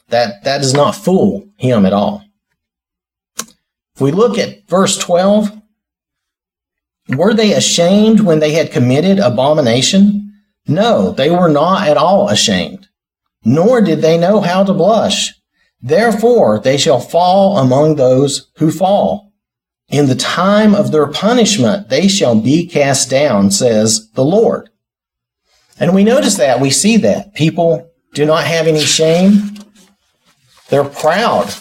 That, 0.09 0.43
that 0.43 0.59
does 0.59 0.73
not 0.73 0.95
fool 0.95 1.47
him 1.57 1.85
at 1.85 1.93
all. 1.93 2.23
If 3.95 4.01
we 4.01 4.11
look 4.11 4.37
at 4.37 4.67
verse 4.67 4.97
12, 4.97 5.61
were 7.09 7.33
they 7.33 7.53
ashamed 7.53 8.19
when 8.19 8.39
they 8.39 8.51
had 8.51 8.71
committed 8.71 9.19
abomination? 9.19 10.33
No, 10.67 11.11
they 11.11 11.29
were 11.29 11.49
not 11.49 11.87
at 11.87 11.97
all 11.97 12.29
ashamed, 12.29 12.87
nor 13.43 13.81
did 13.81 14.01
they 14.01 14.17
know 14.17 14.41
how 14.41 14.63
to 14.63 14.73
blush. 14.73 15.33
Therefore, 15.81 16.59
they 16.59 16.77
shall 16.77 16.99
fall 16.99 17.57
among 17.57 17.95
those 17.95 18.49
who 18.57 18.71
fall. 18.71 19.31
In 19.89 20.07
the 20.07 20.15
time 20.15 20.75
of 20.75 20.91
their 20.91 21.07
punishment, 21.07 21.89
they 21.89 22.07
shall 22.07 22.39
be 22.39 22.67
cast 22.67 23.09
down, 23.09 23.51
says 23.51 24.09
the 24.11 24.25
Lord. 24.25 24.69
And 25.79 25.93
we 25.93 26.03
notice 26.03 26.35
that, 26.35 26.59
we 26.59 26.71
see 26.71 26.97
that. 26.97 27.35
People 27.35 27.89
do 28.13 28.25
not 28.25 28.43
have 28.45 28.67
any 28.67 28.81
shame. 28.81 29.57
They're 30.69 30.83
proud 30.83 31.53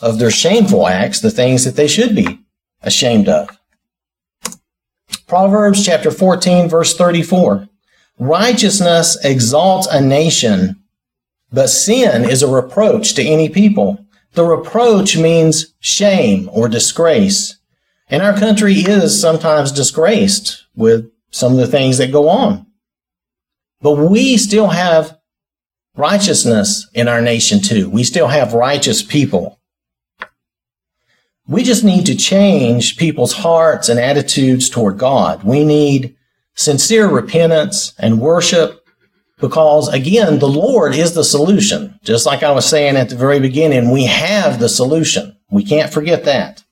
of 0.00 0.18
their 0.18 0.30
shameful 0.30 0.86
acts, 0.86 1.20
the 1.20 1.30
things 1.30 1.64
that 1.64 1.76
they 1.76 1.88
should 1.88 2.14
be 2.14 2.40
ashamed 2.82 3.28
of. 3.28 3.48
Proverbs 5.26 5.84
chapter 5.84 6.10
14, 6.10 6.68
verse 6.68 6.96
34. 6.96 7.68
Righteousness 8.18 9.16
exalts 9.24 9.86
a 9.86 10.00
nation, 10.00 10.82
but 11.52 11.68
sin 11.68 12.28
is 12.28 12.42
a 12.42 12.48
reproach 12.48 13.14
to 13.14 13.22
any 13.22 13.48
people. 13.48 13.98
The 14.32 14.44
reproach 14.44 15.16
means 15.16 15.74
shame 15.80 16.48
or 16.52 16.68
disgrace. 16.68 17.58
And 18.08 18.22
our 18.22 18.36
country 18.36 18.74
is 18.74 19.20
sometimes 19.20 19.72
disgraced 19.72 20.66
with 20.74 21.10
some 21.30 21.52
of 21.52 21.58
the 21.58 21.66
things 21.66 21.98
that 21.98 22.12
go 22.12 22.28
on. 22.28 22.66
But 23.80 23.96
we 23.96 24.36
still 24.36 24.68
have 24.68 25.18
righteousness 25.96 26.88
in 26.92 27.08
our 27.08 27.20
nation 27.20 27.60
too. 27.60 27.88
We 27.88 28.04
still 28.04 28.28
have 28.28 28.52
righteous 28.52 29.02
people. 29.02 29.58
We 31.48 31.62
just 31.62 31.84
need 31.84 32.06
to 32.06 32.16
change 32.16 32.96
people's 32.96 33.32
hearts 33.32 33.88
and 33.88 34.00
attitudes 34.00 34.68
toward 34.68 34.98
God. 34.98 35.44
We 35.44 35.64
need 35.64 36.16
sincere 36.54 37.08
repentance 37.08 37.94
and 37.98 38.20
worship 38.20 38.85
because 39.38 39.88
again, 39.88 40.38
the 40.38 40.48
Lord 40.48 40.94
is 40.94 41.14
the 41.14 41.24
solution. 41.24 41.98
Just 42.02 42.26
like 42.26 42.42
I 42.42 42.52
was 42.52 42.68
saying 42.68 42.96
at 42.96 43.08
the 43.08 43.16
very 43.16 43.40
beginning, 43.40 43.90
we 43.90 44.04
have 44.04 44.58
the 44.58 44.68
solution. 44.68 45.36
We 45.50 45.64
can't 45.64 45.92
forget 45.92 46.24
that. 46.24 46.64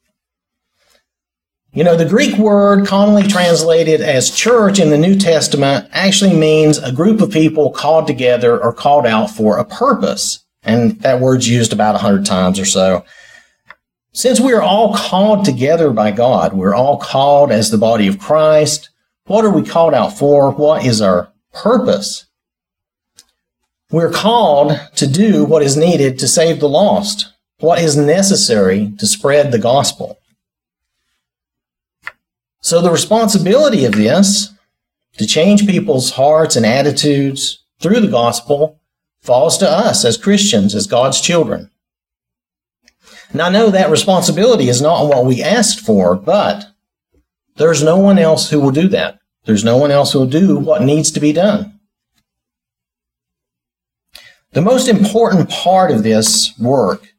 You 1.72 1.82
know, 1.82 1.96
the 1.96 2.08
Greek 2.08 2.36
word 2.38 2.86
commonly 2.86 3.24
translated 3.24 4.00
as 4.00 4.30
church 4.30 4.78
in 4.78 4.90
the 4.90 4.98
New 4.98 5.18
Testament 5.18 5.88
actually 5.90 6.34
means 6.34 6.78
a 6.78 6.92
group 6.92 7.20
of 7.20 7.32
people 7.32 7.72
called 7.72 8.06
together 8.06 8.62
or 8.62 8.72
called 8.72 9.06
out 9.06 9.28
for 9.28 9.58
a 9.58 9.64
purpose. 9.64 10.44
And 10.62 11.00
that 11.00 11.20
word's 11.20 11.48
used 11.48 11.72
about 11.72 11.96
a 11.96 11.98
hundred 11.98 12.26
times 12.26 12.60
or 12.60 12.64
so. 12.64 13.04
Since 14.12 14.38
we 14.38 14.52
are 14.52 14.62
all 14.62 14.94
called 14.94 15.44
together 15.44 15.90
by 15.90 16.12
God, 16.12 16.52
we're 16.52 16.76
all 16.76 16.98
called 16.98 17.50
as 17.50 17.72
the 17.72 17.78
body 17.78 18.06
of 18.06 18.20
Christ. 18.20 18.90
What 19.26 19.44
are 19.44 19.50
we 19.50 19.64
called 19.64 19.94
out 19.94 20.16
for? 20.16 20.52
What 20.52 20.84
is 20.84 21.02
our 21.02 21.32
purpose? 21.52 22.23
We're 23.94 24.10
called 24.10 24.72
to 24.96 25.06
do 25.06 25.44
what 25.44 25.62
is 25.62 25.76
needed 25.76 26.18
to 26.18 26.26
save 26.26 26.58
the 26.58 26.68
lost, 26.68 27.32
what 27.60 27.78
is 27.78 27.96
necessary 27.96 28.92
to 28.98 29.06
spread 29.06 29.52
the 29.52 29.58
gospel. 29.60 30.18
So 32.60 32.80
the 32.80 32.90
responsibility 32.90 33.84
of 33.84 33.92
this, 33.92 34.52
to 35.18 35.28
change 35.28 35.68
people's 35.68 36.10
hearts 36.10 36.56
and 36.56 36.66
attitudes 36.66 37.62
through 37.78 38.00
the 38.00 38.08
gospel, 38.08 38.80
falls 39.20 39.58
to 39.58 39.70
us 39.70 40.04
as 40.04 40.16
Christians, 40.16 40.74
as 40.74 40.88
God's 40.88 41.20
children. 41.20 41.70
Now 43.32 43.46
I 43.46 43.50
know 43.50 43.70
that 43.70 43.90
responsibility 43.90 44.68
is 44.68 44.82
not 44.82 45.06
what 45.06 45.24
we 45.24 45.40
asked 45.40 45.78
for, 45.78 46.16
but 46.16 46.66
there's 47.58 47.84
no 47.84 47.98
one 47.98 48.18
else 48.18 48.50
who 48.50 48.58
will 48.58 48.72
do 48.72 48.88
that. 48.88 49.20
There's 49.44 49.62
no 49.62 49.76
one 49.76 49.92
else 49.92 50.12
who 50.12 50.18
will 50.18 50.26
do 50.26 50.58
what 50.58 50.82
needs 50.82 51.12
to 51.12 51.20
be 51.20 51.32
done. 51.32 51.74
The 54.54 54.62
most 54.62 54.86
important 54.86 55.50
part 55.50 55.90
of 55.90 56.04
this 56.04 56.56
work 56.60 57.12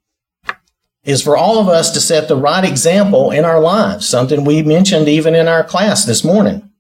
is 1.04 1.21
for 1.21 1.36
all 1.36 1.60
of 1.60 1.67
us 1.67 1.91
to 1.91 2.00
set 2.00 2.30
the 2.30 2.38
right 2.38 2.63
example 2.63 3.30
in 3.30 3.43
our 3.43 3.60
lives, 3.60 4.08
something 4.08 4.45
we 4.45 4.63
mentioned 4.63 5.10
even 5.10 5.36
in 5.36 5.50
our 5.50 5.62
class 5.62 6.06
this 6.06 6.24
morning. 6.24 6.71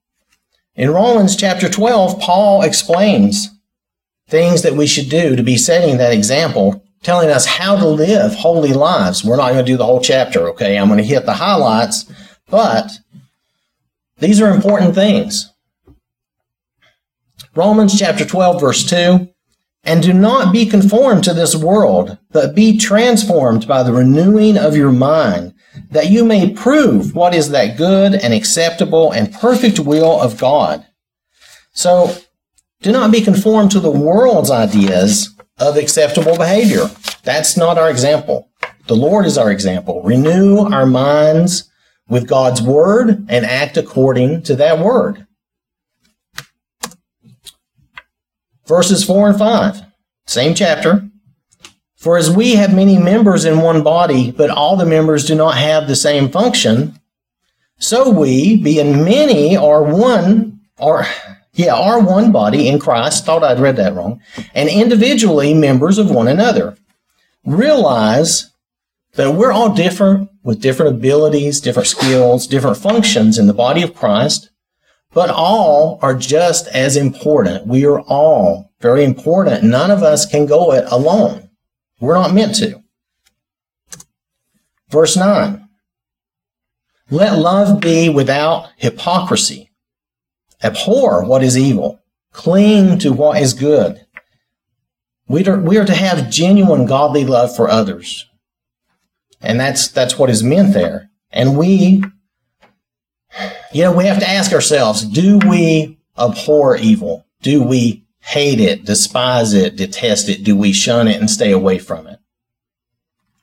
In 0.75 0.91
Romans 0.91 1.35
chapter 1.35 1.67
12, 1.67 2.21
Paul 2.21 2.61
explains 2.61 3.49
things 4.29 4.61
that 4.61 4.75
we 4.75 4.87
should 4.87 5.09
do 5.09 5.35
to 5.35 5.43
be 5.43 5.57
setting 5.57 5.97
that 5.97 6.13
example, 6.13 6.81
telling 7.03 7.29
us 7.29 7.45
how 7.45 7.75
to 7.75 7.85
live 7.85 8.33
holy 8.33 8.71
lives. 8.71 9.25
We're 9.25 9.35
not 9.35 9.51
going 9.51 9.65
to 9.65 9.71
do 9.71 9.77
the 9.77 9.85
whole 9.85 10.01
chapter, 10.01 10.47
okay? 10.51 10.77
I'm 10.77 10.87
going 10.87 10.99
to 10.99 11.03
hit 11.03 11.25
the 11.25 11.33
highlights, 11.33 12.05
but 12.49 12.91
these 14.19 14.39
are 14.39 14.55
important 14.55 14.95
things. 14.95 15.51
Romans 17.53 17.99
chapter 17.99 18.23
12, 18.23 18.61
verse 18.61 18.89
2 18.89 19.34
and 19.85 20.01
do 20.01 20.13
not 20.13 20.51
be 20.51 20.65
conformed 20.65 21.23
to 21.23 21.33
this 21.33 21.55
world, 21.55 22.17
but 22.31 22.55
be 22.55 22.77
transformed 22.77 23.67
by 23.67 23.83
the 23.83 23.93
renewing 23.93 24.57
of 24.57 24.75
your 24.75 24.91
mind, 24.91 25.53
that 25.91 26.09
you 26.09 26.25
may 26.25 26.51
prove 26.51 27.15
what 27.15 27.35
is 27.35 27.49
that 27.49 27.77
good 27.77 28.15
and 28.15 28.33
acceptable 28.33 29.11
and 29.11 29.33
perfect 29.33 29.79
will 29.79 30.19
of 30.19 30.37
God. 30.37 30.85
So, 31.71 32.15
do 32.81 32.91
not 32.91 33.11
be 33.11 33.21
conformed 33.21 33.71
to 33.71 33.79
the 33.79 33.91
world's 33.91 34.51
ideas 34.51 35.35
of 35.57 35.77
acceptable 35.77 36.37
behavior. 36.37 36.89
That's 37.23 37.57
not 37.57 37.77
our 37.77 37.89
example. 37.89 38.49
The 38.87 38.95
Lord 38.95 39.25
is 39.25 39.37
our 39.37 39.51
example. 39.51 40.03
Renew 40.03 40.59
our 40.59 40.85
minds 40.85 41.69
with 42.07 42.27
God's 42.27 42.61
word 42.61 43.25
and 43.29 43.45
act 43.45 43.77
according 43.77 44.43
to 44.43 44.55
that 44.57 44.79
word. 44.79 45.25
Verses 48.65 49.03
4 49.03 49.29
and 49.29 49.37
5. 49.37 49.81
Same 50.25 50.55
chapter. 50.55 51.07
For 51.95 52.17
as 52.17 52.29
we 52.29 52.55
have 52.55 52.73
many 52.73 52.97
members 52.97 53.45
in 53.45 53.61
one 53.61 53.83
body, 53.83 54.31
but 54.31 54.49
all 54.49 54.77
the 54.77 54.85
members 54.85 55.25
do 55.25 55.35
not 55.35 55.57
have 55.57 55.87
the 55.87 55.95
same 55.95 56.29
function, 56.29 56.99
so 57.77 58.09
we, 58.09 58.61
being 58.61 59.03
many, 59.03 59.57
are 59.57 59.83
one, 59.83 60.61
are, 60.79 61.07
yeah, 61.53 61.73
are 61.73 61.99
one 61.99 62.31
body 62.31 62.67
in 62.67 62.79
Christ. 62.79 63.25
Thought 63.25 63.43
I'd 63.43 63.59
read 63.59 63.75
that 63.77 63.95
wrong. 63.95 64.21
And 64.53 64.69
individually 64.69 65.53
members 65.53 65.97
of 65.97 66.11
one 66.11 66.27
another. 66.27 66.77
Realize 67.43 68.51
that 69.15 69.33
we're 69.33 69.51
all 69.51 69.73
different 69.73 70.29
with 70.43 70.61
different 70.61 70.95
abilities, 70.95 71.59
different 71.59 71.87
skills, 71.87 72.47
different 72.47 72.77
functions 72.77 73.37
in 73.37 73.47
the 73.47 73.53
body 73.53 73.81
of 73.81 73.95
Christ 73.95 74.49
but 75.15 75.29
all 75.29 75.97
are 76.01 76.13
just 76.13 76.67
as 76.67 76.97
important. 76.97 77.65
We 77.65 77.85
are 77.85 78.01
all 78.01 78.73
very 78.81 79.05
important. 79.05 79.63
None 79.63 79.89
of 79.89 80.03
us 80.03 80.25
can 80.25 80.45
go 80.45 80.73
it 80.73 80.83
alone. 80.91 81.49
We're 82.01 82.15
not 82.15 82.33
meant 82.33 82.55
to. 82.55 82.83
Verse 84.89 85.15
9. 85.15 85.69
Let 87.09 87.39
love 87.39 87.79
be 87.79 88.09
without 88.09 88.67
hypocrisy. 88.75 89.71
Abhor 90.61 91.23
what 91.23 91.43
is 91.43 91.57
evil. 91.57 92.01
Cling 92.33 92.99
to 92.99 93.13
what 93.13 93.41
is 93.41 93.53
good. 93.53 94.05
We 95.29 95.47
are, 95.47 95.57
we 95.57 95.77
are 95.77 95.85
to 95.85 95.95
have 95.95 96.29
genuine 96.29 96.85
godly 96.85 97.23
love 97.23 97.55
for 97.55 97.69
others. 97.69 98.25
And 99.39 99.61
that's, 99.61 99.87
that's 99.87 100.19
what 100.19 100.29
is 100.29 100.43
meant 100.43 100.73
there. 100.73 101.09
And 101.31 101.57
we, 101.57 102.03
you 103.75 103.81
know, 103.81 103.91
we 103.91 104.05
have 104.05 104.19
to 104.19 104.29
ask 104.29 104.53
ourselves, 104.53 105.03
do 105.03 105.37
we 105.49 105.99
abhor 106.17 106.77
evil? 106.77 107.25
Do 107.41 107.61
we 107.61 108.05
hate 108.19 108.61
it, 108.61 108.85
despise 108.85 109.53
it, 109.53 109.75
detest 109.75 110.29
it? 110.29 110.45
Do 110.45 110.55
we 110.55 110.71
shun 110.71 111.09
it 111.09 111.19
and 111.19 111.29
stay 111.29 111.51
away 111.51 111.79
from 111.79 112.07
it? 112.07 112.19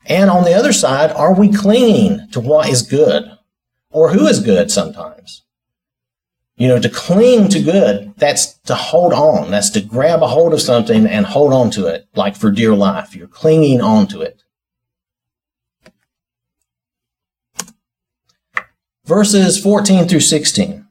And 0.07 0.31
on 0.31 0.45
the 0.45 0.55
other 0.55 0.73
side, 0.73 1.11
are 1.11 1.35
we 1.35 1.53
clinging 1.53 2.31
to 2.31 2.41
what 2.41 2.67
is 2.71 2.81
good 2.81 3.31
or 3.91 4.09
who 4.09 4.27
is 4.27 4.41
good 4.41 4.71
sometimes? 4.71 5.43
You 6.57 6.69
know, 6.69 6.81
to 6.81 6.89
cling 6.89 7.51
to 7.51 7.61
good, 7.61 8.15
that's 8.17 8.55
to 8.61 8.75
hold 8.75 9.13
on. 9.13 9.51
That's 9.51 9.69
to 9.71 9.83
grab 9.83 10.23
a 10.23 10.29
hold 10.29 10.55
of 10.55 10.63
something 10.63 11.07
and 11.07 11.27
hold 11.27 11.53
on 11.53 11.71
to 11.73 11.89
it 11.89 12.09
like 12.15 12.37
for 12.37 12.51
dear 12.51 12.75
life. 12.75 13.15
You're 13.15 13.29
clinging 13.29 13.83
on 13.83 14.07
to 14.07 14.23
it. 14.23 14.43
Verses 19.15 19.61
14 19.61 20.09
through 20.09 20.21
16. 20.21 20.87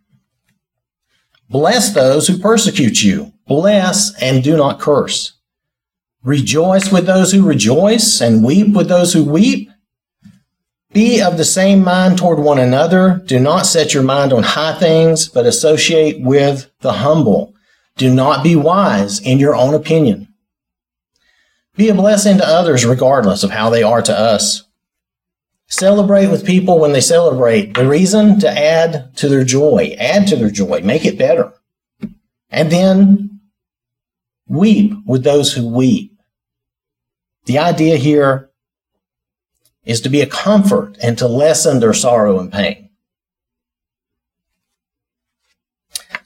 Bless 1.50 1.92
those 1.92 2.28
who 2.28 2.38
persecute 2.38 3.02
you. 3.02 3.34
Bless 3.48 4.14
and 4.22 4.44
do 4.44 4.56
not 4.56 4.80
curse. 4.80 5.34
Rejoice 6.22 6.92
with 6.92 7.08
those 7.08 7.32
who 7.32 7.44
rejoice 7.44 8.22
and 8.22 8.44
weep 8.44 8.76
with 8.76 8.90
those 8.90 9.12
who 9.12 9.24
weep. 9.24 9.72
Be 10.94 11.20
of 11.20 11.38
the 11.38 11.44
same 11.44 11.84
mind 11.84 12.20
toward 12.20 12.38
one 12.38 12.60
another. 12.60 13.24
Do 13.26 13.40
not 13.40 13.66
set 13.66 13.96
your 13.96 14.04
mind 14.04 14.32
on 14.34 14.44
high 14.44 14.78
things, 14.78 15.28
but 15.28 15.48
associate 15.48 16.22
with 16.22 16.70
the 16.82 16.94
humble. 16.94 17.56
Do 17.98 18.14
not 18.14 18.44
be 18.44 18.56
wise 18.56 19.20
in 19.20 19.40
your 19.40 19.56
own 19.56 19.74
opinion. 19.74 20.32
Be 21.76 21.90
a 21.90 21.96
blessing 21.96 22.38
to 22.38 22.48
others 22.48 22.86
regardless 22.86 23.44
of 23.44 23.50
how 23.50 23.72
they 23.72 23.82
are 23.82 24.04
to 24.04 24.16
us. 24.16 24.62
Celebrate 25.72 26.28
with 26.28 26.46
people 26.46 26.80
when 26.80 26.92
they 26.92 27.00
celebrate. 27.00 27.76
The 27.76 27.88
reason 27.88 28.38
to 28.42 28.50
add 28.50 29.16
to 29.16 29.30
their 29.30 29.46
joy, 29.46 29.96
add 29.98 30.28
to 30.28 30.36
their 30.36 30.50
joy, 30.52 30.82
make 30.84 31.06
it 31.06 31.18
better. 31.18 31.54
And 32.50 32.70
then 32.70 33.40
weep 34.48 34.92
with 35.06 35.24
those 35.24 35.54
who 35.54 35.66
weep. 35.66 36.12
The 37.46 37.58
idea 37.58 37.96
here 37.96 38.50
is 39.86 40.02
to 40.02 40.10
be 40.10 40.20
a 40.20 40.28
comfort 40.28 40.98
and 41.02 41.18
to 41.18 41.28
lessen 41.28 41.80
their 41.80 41.94
sorrow 41.94 42.38
and 42.38 42.52
pain. 42.52 42.90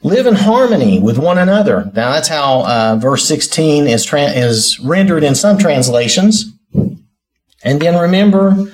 Live 0.01 0.25
in 0.25 0.36
harmony 0.36 0.99
with 0.99 1.19
one 1.19 1.38
another. 1.38 1.91
Now 1.93 2.13
that's 2.13 2.29
how 2.29 2.65
uh, 2.65 2.97
verse 2.99 3.27
16 3.27 3.86
is, 3.86 4.03
tra- 4.03 4.23
is 4.23 4.79
rendered 4.79 5.23
in 5.23 5.36
some 5.36 5.60
translations. 5.60 6.51
And 7.63 7.79
then 7.79 7.99
remember, 7.99 8.71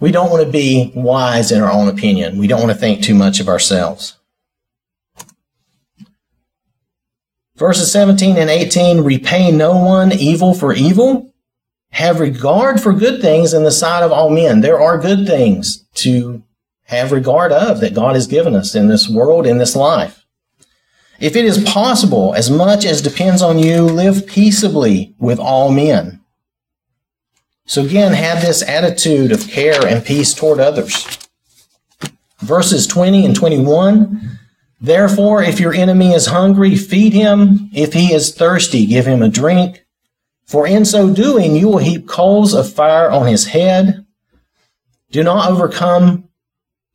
we 0.00 0.10
don't 0.10 0.30
want 0.30 0.44
to 0.44 0.50
be 0.50 0.90
wise 0.94 1.52
in 1.52 1.62
our 1.62 1.70
own 1.70 1.88
opinion. 1.88 2.38
We 2.38 2.46
don't 2.46 2.60
want 2.60 2.72
to 2.72 2.78
think 2.78 3.02
too 3.02 3.14
much 3.14 3.38
of 3.38 3.48
ourselves. 3.48 4.16
Verses 7.56 7.92
17 7.92 8.38
and 8.38 8.48
18 8.48 9.02
repay 9.02 9.52
no 9.52 9.76
one 9.76 10.12
evil 10.12 10.54
for 10.54 10.72
evil 10.72 11.30
have 11.90 12.20
regard 12.20 12.80
for 12.80 12.92
good 12.92 13.20
things 13.20 13.52
in 13.52 13.64
the 13.64 13.70
sight 13.70 14.02
of 14.02 14.12
all 14.12 14.30
men. 14.30 14.60
There 14.60 14.80
are 14.80 14.96
good 14.96 15.26
things 15.26 15.84
to 15.96 16.42
have 16.84 17.12
regard 17.12 17.52
of 17.52 17.80
that 17.80 17.94
God 17.94 18.14
has 18.14 18.26
given 18.26 18.54
us 18.54 18.74
in 18.74 18.88
this 18.88 19.08
world, 19.08 19.46
in 19.46 19.58
this 19.58 19.76
life. 19.76 20.24
If 21.18 21.36
it 21.36 21.44
is 21.44 21.62
possible, 21.64 22.34
as 22.34 22.50
much 22.50 22.86
as 22.86 23.02
depends 23.02 23.42
on 23.42 23.58
you, 23.58 23.82
live 23.82 24.26
peaceably 24.26 25.14
with 25.18 25.38
all 25.38 25.70
men. 25.70 26.19
So 27.70 27.84
again, 27.84 28.14
have 28.14 28.40
this 28.40 28.62
attitude 28.62 29.30
of 29.30 29.46
care 29.46 29.86
and 29.86 30.04
peace 30.04 30.34
toward 30.34 30.58
others. 30.58 31.06
Verses 32.40 32.84
20 32.88 33.24
and 33.24 33.36
21. 33.36 34.40
Therefore, 34.80 35.40
if 35.44 35.60
your 35.60 35.72
enemy 35.72 36.12
is 36.12 36.26
hungry, 36.26 36.74
feed 36.74 37.12
him. 37.12 37.70
If 37.72 37.92
he 37.92 38.12
is 38.12 38.34
thirsty, 38.34 38.86
give 38.86 39.06
him 39.06 39.22
a 39.22 39.28
drink. 39.28 39.86
For 40.46 40.66
in 40.66 40.84
so 40.84 41.14
doing, 41.14 41.54
you 41.54 41.68
will 41.68 41.78
heap 41.78 42.08
coals 42.08 42.54
of 42.54 42.72
fire 42.72 43.08
on 43.08 43.28
his 43.28 43.46
head. 43.46 44.04
Do 45.12 45.22
not 45.22 45.48
overcome, 45.48 46.28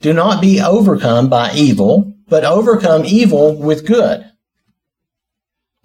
do 0.02 0.12
not 0.12 0.42
be 0.42 0.60
overcome 0.60 1.30
by 1.30 1.54
evil, 1.54 2.18
but 2.28 2.44
overcome 2.44 3.06
evil 3.06 3.56
with 3.56 3.88
good. 3.88 4.30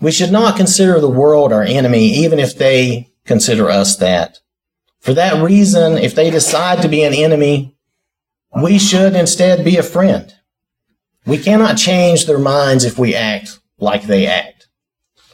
We 0.00 0.11
should 0.11 0.33
not 0.33 0.57
consider 0.57 0.98
the 0.98 1.09
world 1.09 1.53
our 1.53 1.62
enemy, 1.62 2.09
even 2.24 2.40
if 2.40 2.59
they 2.59 3.12
consider 3.24 3.70
us 3.70 3.94
that. 3.98 4.40
For 5.01 5.15
that 5.15 5.43
reason, 5.43 5.97
if 5.99 6.15
they 6.15 6.31
decide 6.31 6.83
to 6.83 6.89
be 6.89 7.03
an 7.03 7.15
enemy, 7.15 7.75
we 8.63 8.79
should 8.79 9.15
instead 9.15 9.65
be 9.65 9.77
a 9.77 9.83
friend. 9.83 10.33
We 11.27 11.39
cannot 11.39 11.79
change 11.79 12.27
their 12.27 12.39
minds 12.39 12.85
if 12.85 12.99
we 12.99 13.15
act 13.15 13.61
like 13.79 14.05
they 14.05 14.27
act. 14.27 14.69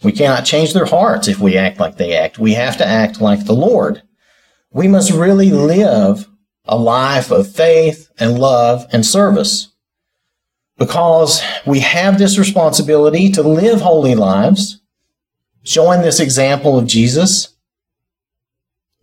We 0.02 0.12
cannot 0.12 0.44
change 0.44 0.72
their 0.72 0.84
hearts 0.84 1.26
if 1.26 1.40
we 1.40 1.56
act 1.56 1.80
like 1.80 1.96
they 1.96 2.14
act. 2.14 2.38
We 2.38 2.54
have 2.54 2.76
to 2.78 2.86
act 2.86 3.20
like 3.20 3.44
the 3.44 3.54
Lord. 3.54 4.02
We 4.70 4.88
must 4.88 5.10
really 5.10 5.50
live 5.50 6.28
a 6.64 6.76
life 6.76 7.30
of 7.30 7.50
faith 7.50 8.10
and 8.18 8.38
love 8.38 8.86
and 8.92 9.06
service 9.06 9.72
because 10.78 11.42
we 11.66 11.80
have 11.80 12.18
this 12.18 12.38
responsibility 12.38 13.30
to 13.32 13.42
live 13.42 13.80
holy 13.80 14.14
lives, 14.14 14.80
showing 15.62 16.02
this 16.02 16.20
example 16.20 16.78
of 16.78 16.86
Jesus. 16.86 17.55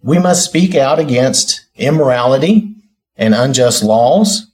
We 0.03 0.19
must 0.19 0.43
speak 0.43 0.75
out 0.75 0.99
against 0.99 1.65
immorality 1.75 2.75
and 3.15 3.33
unjust 3.33 3.83
laws. 3.83 4.47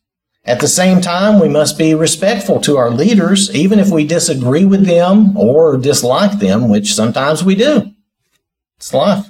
At 0.46 0.60
the 0.60 0.68
same 0.68 1.02
time, 1.02 1.40
we 1.40 1.50
must 1.50 1.78
be 1.78 1.94
respectful 1.96 2.62
to 2.62 2.78
our 2.78 2.92
leaders, 2.92 3.54
even 3.54 3.80
if 3.80 3.90
we 3.90 4.06
disagree 4.06 4.64
with 4.64 4.86
them 4.86 5.36
or 5.36 5.78
dislike 5.78 6.40
them, 6.40 6.70
which 6.70 6.94
sometimes 6.94 7.44
we 7.44 7.56
do. 7.56 7.92
It's 8.78 8.94
life. 8.94 9.28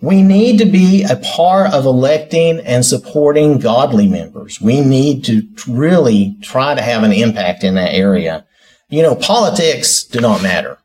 We 0.00 0.22
need 0.22 0.58
to 0.58 0.66
be 0.66 1.04
a 1.04 1.16
part 1.16 1.72
of 1.72 1.86
electing 1.86 2.60
and 2.60 2.84
supporting 2.84 3.58
godly 3.58 4.08
members. 4.08 4.60
We 4.60 4.80
need 4.80 5.24
to 5.24 5.46
really 5.68 6.36
try 6.42 6.74
to 6.74 6.82
have 6.82 7.04
an 7.04 7.12
impact 7.12 7.64
in 7.64 7.74
that 7.74 7.94
area. 7.94 8.46
You 8.88 9.02
know, 9.02 9.14
politics 9.14 10.04
do 10.04 10.20
not 10.20 10.42
matter. 10.42 10.78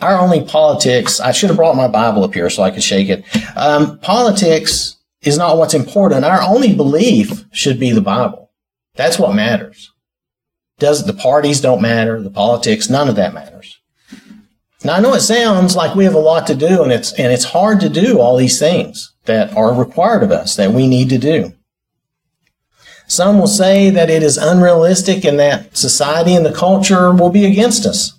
Our 0.00 0.18
only 0.18 0.44
politics, 0.44 1.20
I 1.20 1.32
should 1.32 1.48
have 1.48 1.56
brought 1.56 1.76
my 1.76 1.88
Bible 1.88 2.22
up 2.24 2.34
here 2.34 2.50
so 2.50 2.62
I 2.62 2.70
could 2.70 2.82
shake 2.82 3.08
it. 3.08 3.24
Um, 3.56 3.98
politics 4.00 4.96
is 5.22 5.38
not 5.38 5.56
what's 5.56 5.74
important. 5.74 6.24
Our 6.24 6.42
only 6.42 6.74
belief 6.74 7.44
should 7.52 7.80
be 7.80 7.92
the 7.92 8.02
Bible. 8.02 8.50
That's 8.94 9.18
what 9.18 9.34
matters. 9.34 9.92
Does 10.78 11.06
the 11.06 11.14
parties 11.14 11.62
don't 11.62 11.80
matter, 11.80 12.20
the 12.20 12.30
politics, 12.30 12.90
none 12.90 13.08
of 13.08 13.16
that 13.16 13.32
matters. 13.32 13.80
Now 14.84 14.94
I 14.96 15.00
know 15.00 15.14
it 15.14 15.20
sounds 15.20 15.74
like 15.74 15.96
we 15.96 16.04
have 16.04 16.14
a 16.14 16.18
lot 16.18 16.46
to 16.48 16.54
do 16.54 16.82
and 16.82 16.92
it's 16.92 17.12
and 17.14 17.32
it's 17.32 17.44
hard 17.44 17.80
to 17.80 17.88
do 17.88 18.20
all 18.20 18.36
these 18.36 18.58
things 18.58 19.14
that 19.24 19.56
are 19.56 19.74
required 19.74 20.22
of 20.22 20.30
us 20.30 20.54
that 20.56 20.72
we 20.72 20.86
need 20.86 21.08
to 21.08 21.18
do. 21.18 21.54
Some 23.08 23.38
will 23.38 23.46
say 23.46 23.88
that 23.90 24.10
it 24.10 24.22
is 24.22 24.36
unrealistic 24.36 25.24
and 25.24 25.38
that 25.40 25.76
society 25.76 26.34
and 26.34 26.44
the 26.44 26.52
culture 26.52 27.12
will 27.12 27.30
be 27.30 27.46
against 27.46 27.86
us. 27.86 28.15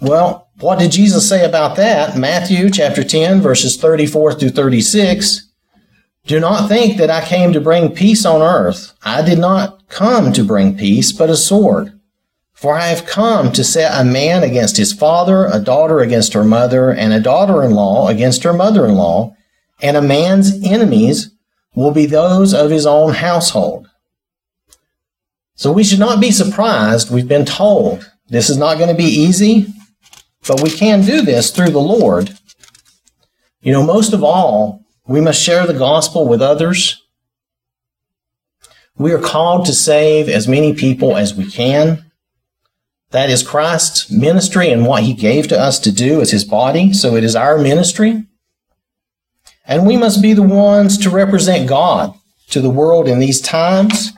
Well, 0.00 0.48
what 0.60 0.78
did 0.78 0.92
Jesus 0.92 1.28
say 1.28 1.44
about 1.44 1.76
that? 1.76 2.16
Matthew 2.16 2.70
chapter 2.70 3.02
10 3.02 3.40
verses 3.40 3.76
34 3.76 4.34
through 4.34 4.50
36 4.50 5.46
do 6.26 6.40
not 6.40 6.68
think 6.68 6.98
that 6.98 7.08
I 7.08 7.24
came 7.24 7.52
to 7.52 7.60
bring 7.60 7.94
peace 7.94 8.26
on 8.26 8.42
earth. 8.42 8.92
I 9.02 9.22
did 9.22 9.38
not 9.38 9.86
come 9.88 10.32
to 10.32 10.42
bring 10.42 10.76
peace, 10.76 11.12
but 11.12 11.30
a 11.30 11.36
sword. 11.36 11.98
For 12.52 12.74
I 12.74 12.86
have 12.86 13.06
come 13.06 13.52
to 13.52 13.62
set 13.62 13.98
a 13.98 14.04
man 14.04 14.42
against 14.42 14.76
his 14.76 14.92
father, 14.92 15.46
a 15.46 15.60
daughter 15.60 16.00
against 16.00 16.32
her 16.32 16.42
mother, 16.42 16.90
and 16.90 17.12
a 17.12 17.20
daughter 17.20 17.62
in 17.62 17.72
law 17.72 18.08
against 18.08 18.42
her 18.42 18.52
mother 18.52 18.86
in 18.86 18.96
law, 18.96 19.36
and 19.80 19.96
a 19.96 20.02
man's 20.02 20.64
enemies 20.64 21.30
will 21.76 21.92
be 21.92 22.06
those 22.06 22.52
of 22.52 22.70
his 22.70 22.86
own 22.86 23.14
household. 23.14 23.88
So 25.54 25.70
we 25.70 25.84
should 25.84 26.00
not 26.00 26.20
be 26.20 26.32
surprised. 26.32 27.10
We've 27.10 27.28
been 27.28 27.44
told 27.44 28.10
this 28.28 28.50
is 28.50 28.56
not 28.56 28.78
going 28.78 28.90
to 28.90 28.96
be 28.96 29.04
easy, 29.04 29.66
but 30.46 30.62
we 30.62 30.70
can 30.70 31.02
do 31.02 31.22
this 31.22 31.50
through 31.50 31.70
the 31.70 31.78
Lord. 31.78 32.38
You 33.60 33.72
know, 33.72 33.82
most 33.82 34.12
of 34.12 34.22
all, 34.22 34.84
we 35.06 35.20
must 35.20 35.42
share 35.42 35.66
the 35.66 35.74
gospel 35.74 36.26
with 36.28 36.40
others. 36.42 37.02
We 38.96 39.12
are 39.12 39.18
called 39.18 39.66
to 39.66 39.72
save 39.72 40.28
as 40.28 40.48
many 40.48 40.74
people 40.74 41.16
as 41.16 41.34
we 41.34 41.50
can. 41.50 42.04
That 43.10 43.30
is 43.30 43.42
Christ's 43.42 44.10
ministry 44.10 44.70
and 44.70 44.86
what 44.86 45.02
he 45.02 45.14
gave 45.14 45.48
to 45.48 45.58
us 45.58 45.78
to 45.80 45.92
do 45.92 46.20
as 46.20 46.30
his 46.30 46.44
body. 46.44 46.92
So 46.92 47.14
it 47.14 47.24
is 47.24 47.36
our 47.36 47.58
ministry. 47.58 48.24
And 49.64 49.86
we 49.86 49.96
must 49.96 50.22
be 50.22 50.32
the 50.32 50.42
ones 50.42 50.96
to 50.98 51.10
represent 51.10 51.68
God 51.68 52.14
to 52.50 52.60
the 52.60 52.70
world 52.70 53.08
in 53.08 53.18
these 53.18 53.40
times. 53.40 54.12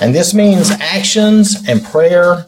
And 0.00 0.14
this 0.14 0.34
means 0.34 0.70
actions 0.70 1.62
and 1.68 1.84
prayer. 1.84 2.46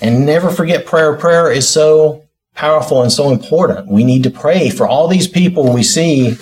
And 0.00 0.26
never 0.26 0.50
forget 0.50 0.84
prayer. 0.84 1.16
Prayer 1.16 1.50
is 1.50 1.68
so 1.68 2.23
powerful 2.54 3.02
and 3.02 3.12
so 3.12 3.30
important. 3.30 3.88
We 3.88 4.04
need 4.04 4.22
to 4.22 4.30
pray 4.30 4.70
for 4.70 4.86
all 4.86 5.08
these 5.08 5.28
people 5.28 5.72
we 5.72 5.82
see 5.82 6.36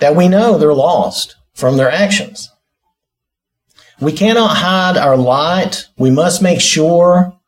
that 0.00 0.16
we 0.16 0.28
know 0.28 0.58
they're 0.58 0.74
lost 0.74 1.36
from 1.54 1.76
their 1.76 1.90
actions. 1.90 2.50
We 4.00 4.12
cannot 4.12 4.56
hide 4.56 4.96
our 4.96 5.16
light. 5.16 5.88
We 5.96 6.10
must 6.10 6.42
make 6.42 6.60
sure 6.60 7.38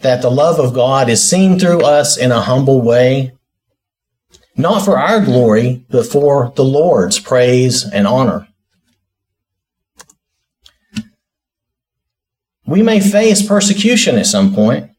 that 0.00 0.22
the 0.22 0.30
love 0.30 0.58
of 0.58 0.74
God 0.74 1.08
is 1.08 1.28
seen 1.28 1.58
through 1.58 1.82
us 1.82 2.16
in 2.16 2.32
a 2.32 2.40
humble 2.40 2.82
way, 2.82 3.32
not 4.56 4.84
for 4.84 4.98
our 4.98 5.24
glory, 5.24 5.84
but 5.88 6.06
for 6.06 6.52
the 6.56 6.64
Lord's 6.64 7.18
praise 7.20 7.84
and 7.84 8.06
honor. 8.06 8.48
We 12.66 12.82
may 12.82 13.00
face 13.00 13.46
persecution 13.46 14.16
at 14.16 14.26
some 14.26 14.54
point, 14.54 14.90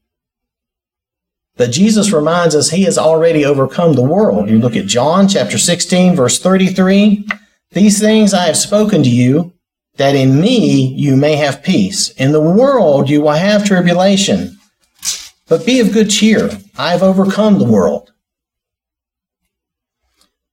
but 1.58 1.72
Jesus 1.72 2.12
reminds 2.12 2.54
us 2.54 2.70
he 2.70 2.84
has 2.84 2.98
already 2.98 3.46
overcome 3.46 3.94
the 3.94 4.02
world. 4.02 4.50
You 4.50 4.60
look 4.60 4.76
at 4.76 4.88
John 4.88 5.28
chapter 5.28 5.58
16, 5.58 6.16
verse 6.16 6.40
33. 6.40 7.28
These 7.72 8.00
things 8.00 8.34
I 8.34 8.46
have 8.46 8.58
spoken 8.58 9.04
to 9.04 9.10
you, 9.10 9.54
that 9.96 10.16
in 10.16 10.42
me 10.42 10.94
you 10.96 11.16
may 11.16 11.36
have 11.38 11.64
peace. 11.64 12.10
In 12.12 12.34
the 12.34 12.42
world 12.42 13.10
you 13.10 13.22
will 13.22 13.32
have 13.32 13.66
tribulation. 13.66 14.58
But 15.48 15.66
be 15.66 15.80
of 15.80 15.94
good 15.94 16.10
cheer. 16.10 16.50
I 16.78 16.92
have 16.92 17.04
overcome 17.04 17.60
the 17.60 17.66
world. 17.66 18.12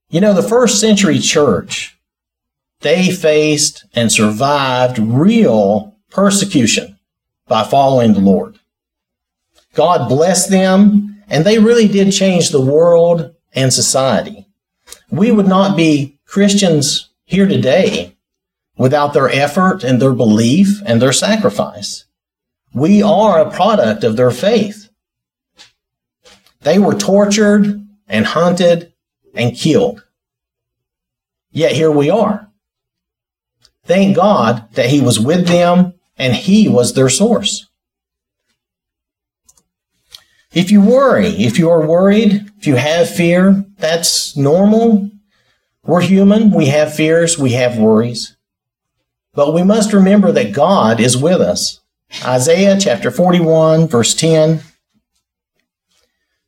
You 0.09 0.21
know, 0.21 0.35
the 0.35 0.43
first 0.43 0.79
century 0.79 1.19
church, 1.19 1.99
they 2.81 3.11
faced 3.11 3.87
and 3.95 4.13
survived 4.13 4.99
real 4.99 5.97
persecution 6.11 6.99
by 7.49 7.65
following 7.65 8.13
the 8.13 8.21
Lord. 8.21 8.59
God 9.75 10.09
blessed 10.09 10.51
them, 10.51 11.23
and 11.29 11.45
they 11.45 11.59
really 11.59 11.89
did 11.89 12.13
change 12.13 12.51
the 12.51 12.61
world 12.61 13.35
and 13.55 13.73
society. 13.73 14.47
We 15.11 15.31
would 15.31 15.49
not 15.49 15.77
be 15.77 16.19
Christians 16.27 17.11
here 17.25 17.47
today 17.47 18.17
without 18.77 19.13
their 19.13 19.29
effort 19.29 19.85
and 19.85 20.01
their 20.01 20.13
belief 20.13 20.83
and 20.85 21.01
their 21.01 21.13
sacrifice. 21.13 22.05
We 22.75 23.03
are 23.03 23.41
a 23.41 23.51
product 23.51 24.05
of 24.05 24.17
their 24.17 24.31
faith. 24.31 24.89
They 26.61 26.79
were 26.79 26.95
tortured 26.95 27.87
and 28.07 28.27
hunted 28.27 28.93
and 29.35 29.57
killed. 29.57 30.05
Yet 31.51 31.73
here 31.73 31.91
we 31.91 32.09
are. 32.09 32.51
Thank 33.85 34.17
God 34.17 34.73
that 34.75 34.91
He 34.91 35.01
was 35.01 35.21
with 35.21 35.49
them 35.49 35.95
and 36.17 36.35
He 36.35 36.69
was 36.69 36.95
their 36.95 37.09
source. 37.09 37.69
If 40.55 40.71
you 40.71 40.83
worry, 40.83 41.29
if 41.29 41.59
you 41.59 41.71
are 41.71 41.87
worried, 41.87 42.51
if 42.59 42.67
you 42.67 42.77
have 42.77 43.09
fear, 43.09 43.65
that's 43.79 44.37
normal. 44.37 45.11
We're 45.85 46.03
human. 46.03 46.51
We 46.51 46.67
have 46.67 46.95
fears. 46.95 47.39
We 47.39 47.53
have 47.53 47.79
worries. 47.79 48.37
But 49.33 49.55
we 49.55 49.63
must 49.63 49.95
remember 49.95 50.31
that 50.33 50.53
God 50.53 51.01
is 51.01 51.17
with 51.17 51.41
us. 51.41 51.81
Isaiah 52.23 52.79
chapter 52.79 53.11
41, 53.11 53.89
verse 53.89 54.15
10. 54.15 54.61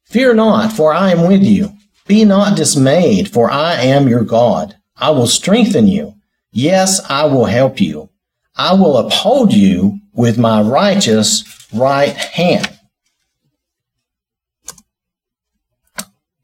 Fear 0.05 0.35
not, 0.35 0.71
for 0.71 0.93
I 0.93 1.11
am 1.11 1.27
with 1.27 1.43
you. 1.43 1.73
Be 2.07 2.27
not 2.27 2.57
dismayed, 2.57 3.31
for 3.33 3.51
I 3.51 3.77
am 3.77 4.07
your 4.07 4.23
God. 4.23 4.77
I 4.97 5.11
will 5.11 5.27
strengthen 5.27 5.89
you. 5.89 6.15
Yes, 6.53 7.01
I 7.09 7.25
will 7.25 7.47
help 7.47 7.81
you. 7.81 8.11
I 8.55 8.75
will 8.75 8.99
uphold 8.99 9.55
you 9.55 10.01
with 10.13 10.39
my 10.39 10.61
righteous 10.61 11.43
right 11.73 12.15
hand. 12.15 12.74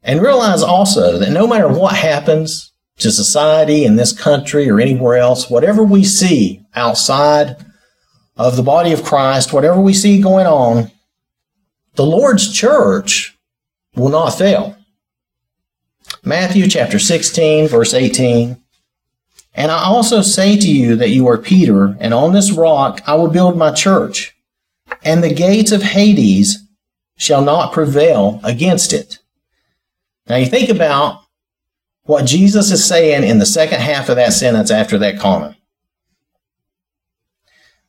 And 0.03 0.21
realize 0.21 0.63
also 0.63 1.17
that 1.19 1.31
no 1.31 1.45
matter 1.45 1.67
what 1.67 1.95
happens 1.95 2.71
to 2.97 3.11
society 3.11 3.85
in 3.85 3.95
this 3.95 4.13
country 4.17 4.69
or 4.69 4.79
anywhere 4.79 5.17
else, 5.17 5.49
whatever 5.49 5.83
we 5.83 6.03
see 6.03 6.61
outside 6.75 7.57
of 8.35 8.55
the 8.55 8.63
body 8.63 8.91
of 8.93 9.03
Christ, 9.03 9.53
whatever 9.53 9.79
we 9.79 9.93
see 9.93 10.21
going 10.21 10.47
on, 10.47 10.91
the 11.95 12.05
Lord's 12.05 12.51
church 12.51 13.37
will 13.95 14.09
not 14.09 14.31
fail. 14.31 14.75
Matthew 16.23 16.67
chapter 16.67 16.99
16, 16.99 17.67
verse 17.67 17.93
18. 17.93 18.57
And 19.53 19.71
I 19.71 19.83
also 19.83 20.21
say 20.21 20.57
to 20.57 20.67
you 20.71 20.95
that 20.95 21.09
you 21.09 21.27
are 21.27 21.37
Peter, 21.37 21.97
and 21.99 22.13
on 22.13 22.33
this 22.33 22.51
rock 22.51 23.01
I 23.05 23.15
will 23.15 23.29
build 23.29 23.57
my 23.57 23.71
church, 23.71 24.35
and 25.03 25.23
the 25.23 25.33
gates 25.33 25.71
of 25.71 25.83
Hades 25.83 26.65
shall 27.17 27.43
not 27.43 27.73
prevail 27.73 28.39
against 28.43 28.93
it. 28.93 29.19
Now 30.31 30.37
you 30.37 30.45
think 30.45 30.69
about 30.69 31.25
what 32.03 32.23
Jesus 32.23 32.71
is 32.71 32.85
saying 32.85 33.25
in 33.25 33.39
the 33.39 33.45
second 33.45 33.81
half 33.81 34.07
of 34.07 34.15
that 34.15 34.31
sentence 34.31 34.71
after 34.71 34.97
that 34.99 35.19
comment. 35.19 35.57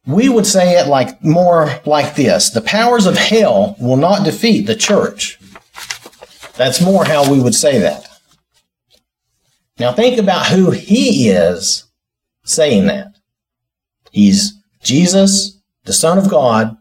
We 0.09 0.29
would 0.29 0.45
say 0.45 0.77
it 0.77 0.89
like 0.89 1.23
more 1.23 1.81
like 1.87 2.17
this. 2.17 2.51
The 2.51 2.61
powers 2.61 3.07
of 3.07 3.17
hell 3.17 3.77
will 3.79 3.97
not 3.97 4.25
defeat 4.25 4.63
the 4.63 4.75
church. 4.75 5.39
That's 6.57 6.81
more 6.81 7.05
how 7.05 7.31
we 7.31 7.39
would 7.39 7.55
say 7.55 7.79
that. 7.79 8.09
Now 9.79 9.93
think 9.93 10.19
about 10.19 10.47
who 10.47 10.73
he 10.73 11.29
is 11.29 11.85
saying 12.43 12.89
that. 12.89 13.15
He's 14.11 14.55
Jesus, 14.83 15.61
the 15.85 15.93
Son 15.93 16.19
of 16.19 16.29
God, 16.29 16.77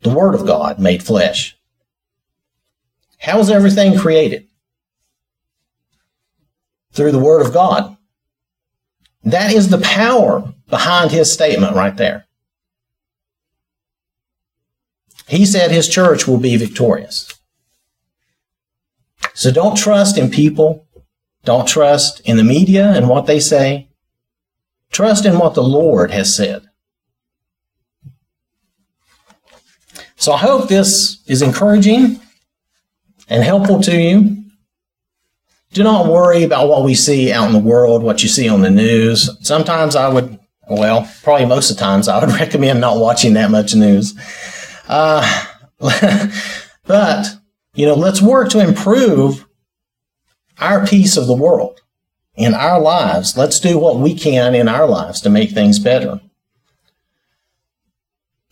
the 0.00 0.14
Word 0.14 0.34
of 0.34 0.46
God 0.46 0.78
made 0.78 1.02
flesh. 1.02 1.58
How 3.18 3.38
is 3.38 3.50
everything 3.50 3.98
created? 3.98 4.48
Through 6.92 7.12
the 7.12 7.18
Word 7.18 7.44
of 7.44 7.52
God. 7.52 7.96
That 9.24 9.52
is 9.52 9.68
the 9.68 9.78
power 9.78 10.52
behind 10.68 11.10
his 11.10 11.32
statement 11.32 11.76
right 11.76 11.96
there. 11.96 12.26
He 15.28 15.46
said 15.46 15.70
his 15.70 15.88
church 15.88 16.26
will 16.26 16.38
be 16.38 16.56
victorious. 16.56 17.32
So 19.34 19.50
don't 19.50 19.76
trust 19.76 20.18
in 20.18 20.30
people. 20.30 20.86
Don't 21.44 21.66
trust 21.66 22.20
in 22.20 22.36
the 22.36 22.44
media 22.44 22.90
and 22.90 23.08
what 23.08 23.26
they 23.26 23.40
say. 23.40 23.88
Trust 24.90 25.24
in 25.24 25.38
what 25.38 25.54
the 25.54 25.62
Lord 25.62 26.10
has 26.10 26.34
said. 26.34 26.68
So 30.16 30.32
I 30.32 30.38
hope 30.38 30.68
this 30.68 31.22
is 31.26 31.42
encouraging 31.42 32.20
and 33.28 33.42
helpful 33.42 33.80
to 33.82 34.00
you 34.00 34.41
do 35.72 35.82
not 35.82 36.06
worry 36.06 36.42
about 36.42 36.68
what 36.68 36.84
we 36.84 36.94
see 36.94 37.32
out 37.32 37.46
in 37.46 37.52
the 37.52 37.58
world, 37.58 38.02
what 38.02 38.22
you 38.22 38.28
see 38.28 38.48
on 38.48 38.60
the 38.60 38.70
news. 38.70 39.30
Sometimes 39.40 39.96
I 39.96 40.08
would, 40.08 40.38
well, 40.68 41.10
probably 41.22 41.46
most 41.46 41.70
of 41.70 41.76
the 41.76 41.82
times, 41.82 42.08
I 42.08 42.24
would 42.24 42.34
recommend 42.40 42.80
not 42.80 42.98
watching 42.98 43.34
that 43.34 43.50
much 43.50 43.74
news. 43.74 44.14
Uh, 44.86 45.46
but, 46.84 47.36
you 47.74 47.86
know, 47.86 47.94
let's 47.94 48.20
work 48.20 48.50
to 48.50 48.60
improve 48.60 49.46
our 50.58 50.86
piece 50.86 51.16
of 51.16 51.26
the 51.26 51.34
world 51.34 51.80
in 52.34 52.54
our 52.54 52.80
lives. 52.80 53.36
Let's 53.36 53.58
do 53.58 53.78
what 53.78 53.98
we 53.98 54.14
can 54.14 54.54
in 54.54 54.68
our 54.68 54.86
lives 54.86 55.20
to 55.22 55.30
make 55.30 55.50
things 55.50 55.78
better. 55.78 56.20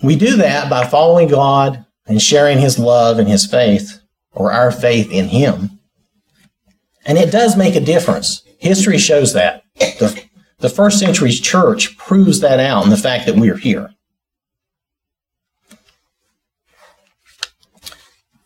We 0.03 0.17
do 0.17 0.37
that 0.37 0.71
by 0.71 0.87
following 0.87 1.29
God 1.29 1.85
and 2.07 2.21
sharing 2.21 2.59
His 2.59 2.79
love 2.79 3.19
and 3.19 3.29
His 3.29 3.47
faith, 3.47 4.01
or 4.33 4.53
our 4.53 4.73
faith 4.73 5.11
in 5.13 5.29
Him. 5.29 5.80
And 7.05 7.19
it 7.19 7.31
does 7.31 7.57
make 7.57 7.75
a 7.75 7.81
difference. 7.81 8.43
History 8.59 8.99
shows 8.99 9.33
that. 9.33 9.65
The, 9.77 10.23
the 10.59 10.69
first 10.69 10.99
century 10.99 11.33
church 11.33 11.97
proves 11.97 12.41
that 12.41 12.61
out 12.61 12.85
in 12.85 12.91
the 12.91 12.97
fact 12.97 13.27
that 13.27 13.37
we 13.37 13.49
are 13.51 13.57
here. 13.57 13.95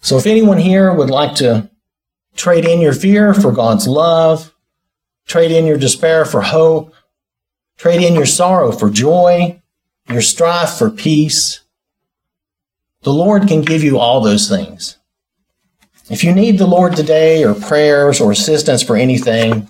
So 0.00 0.18
if 0.18 0.26
anyone 0.26 0.58
here 0.58 0.92
would 0.92 1.10
like 1.10 1.34
to 1.36 1.70
trade 2.36 2.64
in 2.64 2.80
your 2.80 2.92
fear 2.92 3.32
for 3.32 3.50
God's 3.50 3.88
love, 3.88 4.54
trade 5.26 5.50
in 5.50 5.66
your 5.66 5.78
despair 5.78 6.24
for 6.24 6.42
hope, 6.42 6.94
trade 7.78 8.02
in 8.02 8.14
your 8.14 8.26
sorrow 8.26 8.70
for 8.70 8.90
joy, 8.90 9.62
your 10.08 10.20
strife 10.20 10.74
for 10.74 10.90
peace, 10.90 11.60
the 13.02 13.12
Lord 13.12 13.48
can 13.48 13.62
give 13.62 13.82
you 13.82 13.98
all 13.98 14.20
those 14.20 14.48
things. 14.48 14.98
If 16.10 16.22
you 16.22 16.34
need 16.34 16.58
the 16.58 16.66
Lord 16.66 16.94
today 16.96 17.44
or 17.44 17.54
prayers 17.54 18.20
or 18.20 18.30
assistance 18.30 18.82
for 18.82 18.96
anything, 18.96 19.68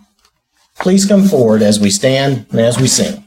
please 0.80 1.06
come 1.06 1.28
forward 1.28 1.62
as 1.62 1.78
we 1.78 1.90
stand 1.90 2.46
and 2.50 2.60
as 2.60 2.80
we 2.80 2.88
sing. 2.88 3.23